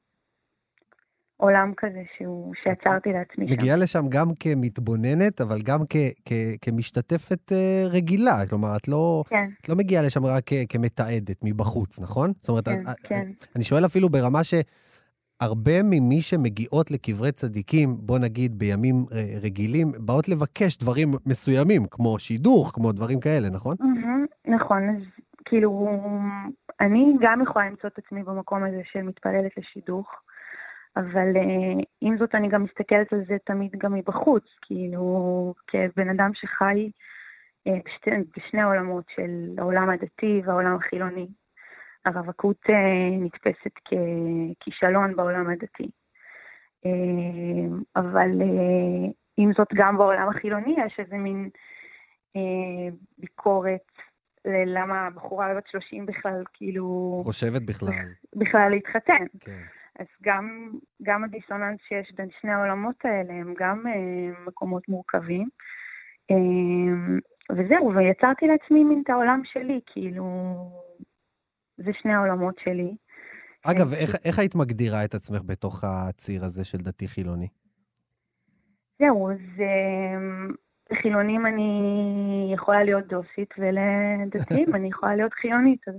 [1.37, 3.53] עולם כזה שהוא, שיצרתי לעצמי שם.
[3.53, 6.31] מגיעה לשם גם כמתבוננת, אבל גם כ, כ,
[6.61, 8.45] כמשתתפת אה, רגילה.
[8.49, 12.31] כלומר, את לא, כן, את לא מגיעה לשם רק כ- כמתעדת מבחוץ, נכון?
[12.39, 13.31] זאת אומרת, כן, את- כן.
[13.55, 14.43] אני שואל אפילו ברמה
[15.43, 22.19] שהרבה ממי שמגיעות לקברי צדיקים, בוא נגיד בימים אה, רגילים, באות לבקש דברים מסוימים, כמו
[22.19, 23.75] שידוך, כמו דברים כאלה, נכון?
[23.79, 25.01] מהמם, נכון, אז
[25.45, 25.89] כאילו,
[26.79, 30.07] אני גם יכולה למצוא את עצמי במקום הזה של מתפללת לשידוך,
[30.97, 36.31] אבל אה, עם זאת אני גם מסתכלת על זה תמיד גם מבחוץ, כאילו כבן אדם
[36.33, 36.89] שחי
[37.67, 41.27] אה, בשתי, בשני העולמות של העולם הדתי והעולם החילוני.
[42.05, 45.89] הרווקות אה, נתפסת ככישלון בעולם הדתי.
[46.85, 51.49] אה, אבל אה, עם זאת גם בעולם החילוני יש איזה מין
[53.17, 53.91] ביקורת
[54.45, 57.21] ללמה בחורה בת 30 בכלל כאילו...
[57.23, 58.13] חושבת בכלל.
[58.35, 59.25] בכלל להתחתן.
[59.39, 59.61] כן.
[59.99, 60.71] אז גם,
[61.03, 65.49] גם הדיסוננס שיש בין שני העולמות האלה הם גם אה, מקומות מורכבים.
[66.31, 67.17] אה,
[67.51, 70.25] וזהו, ויצרתי לעצמי מין את העולם שלי, כאילו,
[71.77, 72.95] זה שני העולמות שלי.
[73.63, 77.47] אגב, איך, איך היית מגדירה את עצמך בתוך הציר הזה של דתי-חילוני?
[78.99, 80.17] זהו, אז אה,
[80.91, 85.95] לחילונים אני יכולה להיות דוסית, ולדתיים אני יכולה להיות חילונית, אז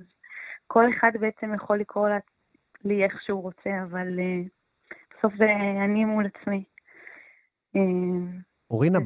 [0.66, 2.18] כל אחד בעצם יכול לקרוא לה-
[2.84, 4.40] לי איך שהוא רוצה, אבל אה,
[5.18, 5.44] בסוף זה
[5.84, 6.64] אני מול עצמי.
[7.76, 7.80] אה,
[8.70, 8.98] אורינה,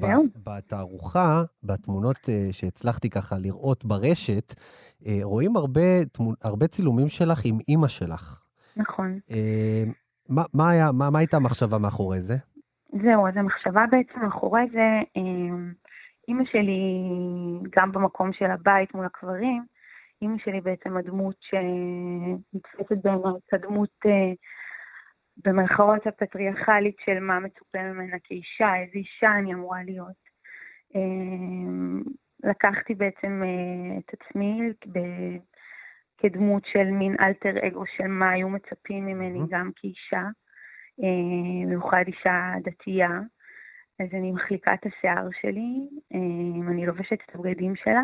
[0.47, 4.55] בתערוכה, בתמונות אה, שהצלחתי ככה לראות ברשת,
[5.07, 6.35] אה, רואים הרבה, תמונ...
[6.45, 8.41] הרבה צילומים שלך עם אימא שלך.
[8.77, 9.19] נכון.
[9.31, 9.85] אה,
[10.29, 12.35] מה, מה, היה, מה, מה הייתה המחשבה מאחורי זה?
[13.03, 15.57] זהו, אז המחשבה בעצם מאחורי זה, אה,
[16.29, 16.81] אימא שלי,
[17.77, 19.65] גם במקום של הבית מול הקברים,
[20.23, 24.33] אימא שלי בעצם הדמות שנתפסת בעיניי כדמות אה,
[25.45, 30.21] במרכאות הפטריארכלית של מה מצופה ממנה כאישה, איזה אישה אני אמורה להיות.
[30.97, 34.73] אה, לקחתי בעצם אה, את עצמי
[36.19, 39.41] כדמות של מין אלטר אגו של מה היו מצפים ממני.
[39.49, 40.25] גם כאישה,
[41.03, 43.21] אה, במיוחד אישה דתייה.
[44.01, 48.03] אז אני מחליקה את השיער שלי, אה, אני לובשת את הבגדים שלה.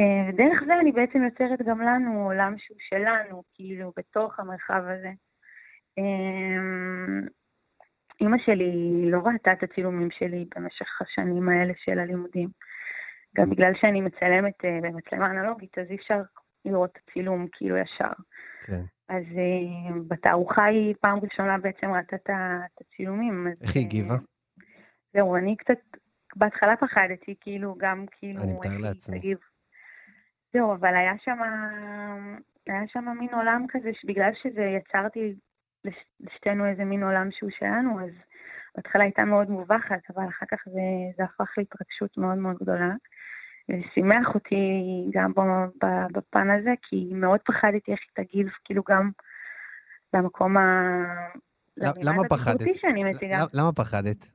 [0.00, 5.10] אה, ודרך זה אני בעצם יוצרת גם לנו עולם שהוא שלנו, כאילו, בתוך המרחב הזה.
[6.00, 7.28] אה,
[8.20, 8.70] אימא שלי
[9.10, 12.48] לא ראתה את הצילומים שלי במשך השנים האלה של הלימודים.
[13.36, 16.20] גם בגלל שאני מצלמת אה, במצלמה אנלוגית, אז אי אפשר
[16.64, 18.12] לראות את הצילום כאילו ישר.
[18.66, 18.84] כן.
[19.08, 23.46] אז אה, בתערוכה היא פעם ראשונה בעצם ראתה את הצילומים.
[23.62, 24.14] איך היא אה, הגיבה?
[25.14, 25.98] זהו, אני קצת,
[26.36, 28.42] בהתחלה פחדתי, כאילו, גם כאילו...
[28.42, 29.18] אני מתאר לעצמי.
[29.18, 29.38] תגיב.
[30.52, 31.38] זהו, אבל היה שם,
[32.66, 35.34] היה שם מין עולם כזה, שבגלל שזה יצרתי
[36.20, 38.10] לשתינו איזה מין עולם שהוא שלנו, אז
[38.76, 40.80] בהתחלה הייתה מאוד מובכת, אבל אחר כך זה,
[41.16, 42.90] זה הפך להתרגשות מאוד מאוד גדולה.
[43.68, 44.56] ושימח אותי
[45.12, 45.32] גם
[46.12, 49.10] בפן הזה, כי מאוד פחדתי איך היא תגיב, כאילו גם
[50.14, 50.62] למקום ה...
[51.76, 52.66] למה פחדת?
[53.54, 54.30] למה- פחדת?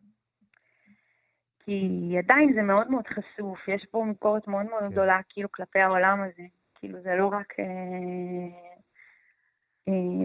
[1.60, 4.90] כי עדיין זה מאוד מאוד חשוף, יש פה ביקורת מאוד מאוד כן.
[4.90, 6.44] גדולה כאילו כלפי העולם הזה.
[6.76, 7.54] כאילו זה לא רק...
[7.60, 8.75] אה,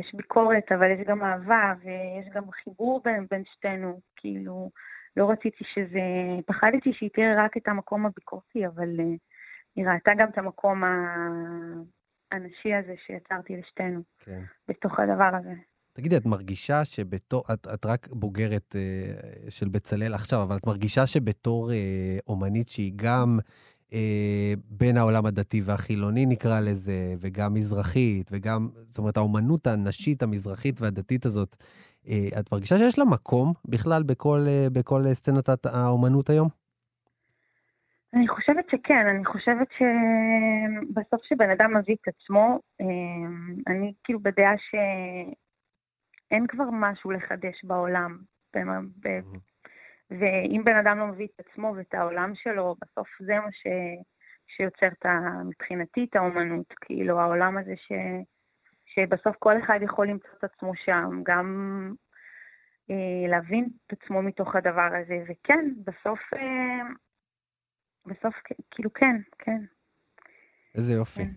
[0.01, 4.01] יש ביקורת, אבל יש גם אהבה, ויש גם חיבור בין, בין שתינו.
[4.17, 4.71] כאילו,
[5.17, 6.01] לא רציתי שזה...
[6.47, 9.05] פחדתי שהיא תראה רק את המקום הביקורתי, אבל אה,
[9.77, 10.83] היא ראתה גם את המקום
[12.33, 14.43] הנשי הזה שיצרתי לשתינו, כן.
[14.69, 15.55] בתוך הדבר הזה.
[15.93, 21.07] תגידי, את מרגישה שבתור, את, את רק בוגרת אה, של בצלאל עכשיו, אבל את מרגישה
[21.07, 23.39] שבתור אה, אומנית שהיא גם
[23.93, 30.80] אה, בין העולם הדתי והחילוני, נקרא לזה, וגם מזרחית, וגם, זאת אומרת, האומנות הנשית, המזרחית
[30.80, 31.57] והדתית הזאת,
[32.09, 36.49] אה, את מרגישה שיש לה מקום בכלל בכל, אה, בכל סצנת הת- האומנות היום?
[38.14, 42.86] אני חושבת שכן, אני חושבת שבסוף כשבן אדם מביא את עצמו, אה,
[43.72, 48.18] אני כאילו בדעה שאין כבר משהו לחדש בעולם.
[50.11, 53.67] ואם בן אדם לא מביא את עצמו ואת העולם שלו, בסוף זה מה ש...
[54.57, 55.43] שיוצר את ה...
[55.45, 57.93] מבחינתי את האומנות, כאילו העולם הזה ש...
[58.85, 61.47] שבסוף כל אחד יכול למצוא את עצמו שם, גם
[62.91, 66.89] אה, להבין את עצמו מתוך הדבר הזה, וכן, בסוף, אה,
[68.07, 68.35] בסוף
[68.71, 69.61] כאילו כן, כן.
[70.75, 71.23] איזה יופי.
[71.25, 71.31] כן.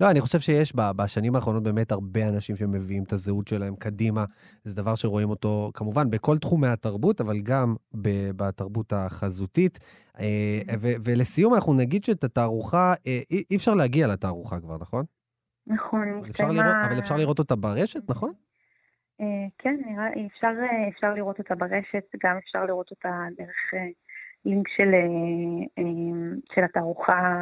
[0.00, 4.24] לא, אני חושב שיש ב- בשנים האחרונות באמת הרבה אנשים שמביאים את הזהות שלהם קדימה.
[4.64, 9.78] זה דבר שרואים אותו כמובן בכל תחומי התרבות, אבל גם ב- בתרבות החזותית.
[10.20, 15.04] אה, ו- ולסיום, אנחנו נגיד שאת התערוכה, אה, אי אי אפשר להגיע לתערוכה כבר, נכון?
[15.66, 18.32] נכון, אבל אפשר, לראות, אבל אפשר לראות אותה ברשת, נכון?
[19.20, 20.48] אה, כן, נראה, אפשר,
[20.88, 23.56] אפשר לראות אותה ברשת, גם אפשר לראות אותה דרך
[24.44, 24.90] לינק של,
[26.54, 27.38] של התערוכה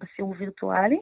[0.00, 1.00] בסיור וירטואלי.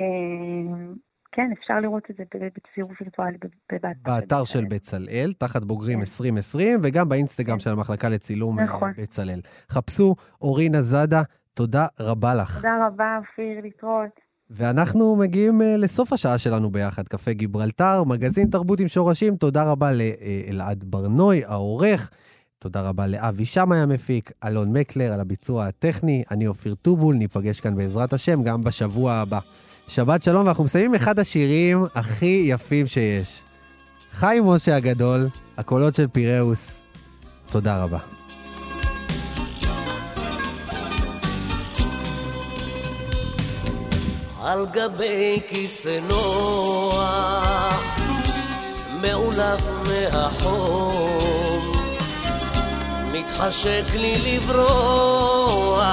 [0.00, 0.92] אה,
[1.32, 6.00] כן, אפשר לראות את זה ב- בסיור וירטואלי ב- ב- באתר של בצלאל, תחת בוגרים
[6.00, 7.60] 2020, וגם באינסטגרם כן.
[7.60, 8.92] של המחלקה לצילום אה, נכון.
[8.98, 9.40] בצלאל.
[9.70, 11.22] חפשו, אורינה זאדה,
[11.54, 12.56] תודה רבה לך.
[12.56, 14.20] תודה רבה, אופיר, להתראות.
[14.50, 19.36] ואנחנו מגיעים אה, לסוף השעה שלנו ביחד, קפה גיברלטר, מגזין תרבות עם שורשים.
[19.36, 22.10] תודה רבה לאלעד ברנוי, העורך.
[22.58, 27.76] תודה רבה לאבי שמאי המפיק, אלון מקלר על הביצוע הטכני, אני אופיר טובול, ניפגש כאן
[27.76, 29.38] בעזרת השם גם בשבוע הבא.
[29.92, 33.42] שבת שלום, ואנחנו מסיימים אחד השירים הכי יפים שיש.
[34.12, 35.26] חיים משה הגדול,
[35.58, 36.82] הקולות של פיראוס.
[37.50, 37.98] תודה רבה.
[44.42, 47.00] על גבי כיסא נוח,
[49.02, 51.72] מעולף מהחום,
[53.12, 55.90] מתחשק לי לברוח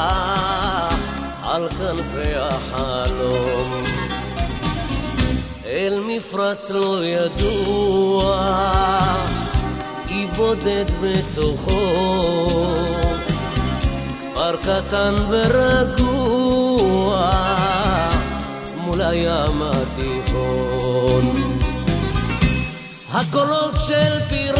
[1.47, 3.86] על כנפי החלום.
[5.69, 8.47] אל מפרץ לא ידוע,
[10.09, 12.47] אי בודד בתוכו,
[14.33, 17.31] כפר קטן ורגוע.
[18.77, 21.35] מול הים התיכון.
[23.13, 24.57] הקולות של פיראוס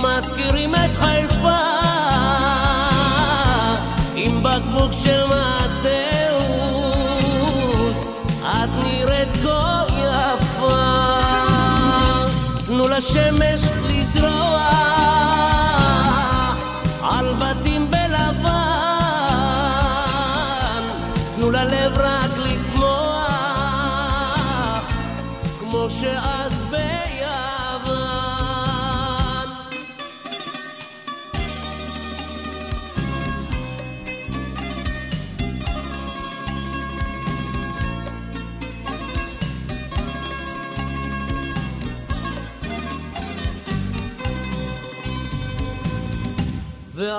[0.00, 1.58] מזכירים את חיפה
[4.16, 6.11] עם בקבוק של מטאוס
[13.00, 13.81] תנו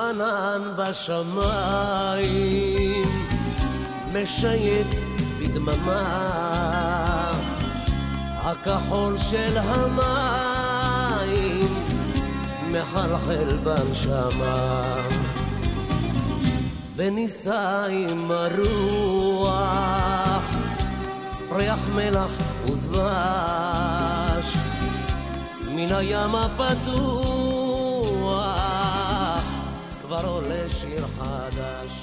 [0.04, 2.24] וענן בשמיים
[4.14, 4.96] משייט
[5.40, 6.04] בדממה.
[8.34, 10.54] הכחול של המים
[12.72, 14.84] מחלחל בנשמה.
[16.96, 19.34] ונישא עם הרוח
[21.52, 22.32] ריח מלח
[22.66, 24.58] ודבש.
[25.72, 27.43] מן הים הפתוח
[30.20, 32.03] כבר עולה שיר חדש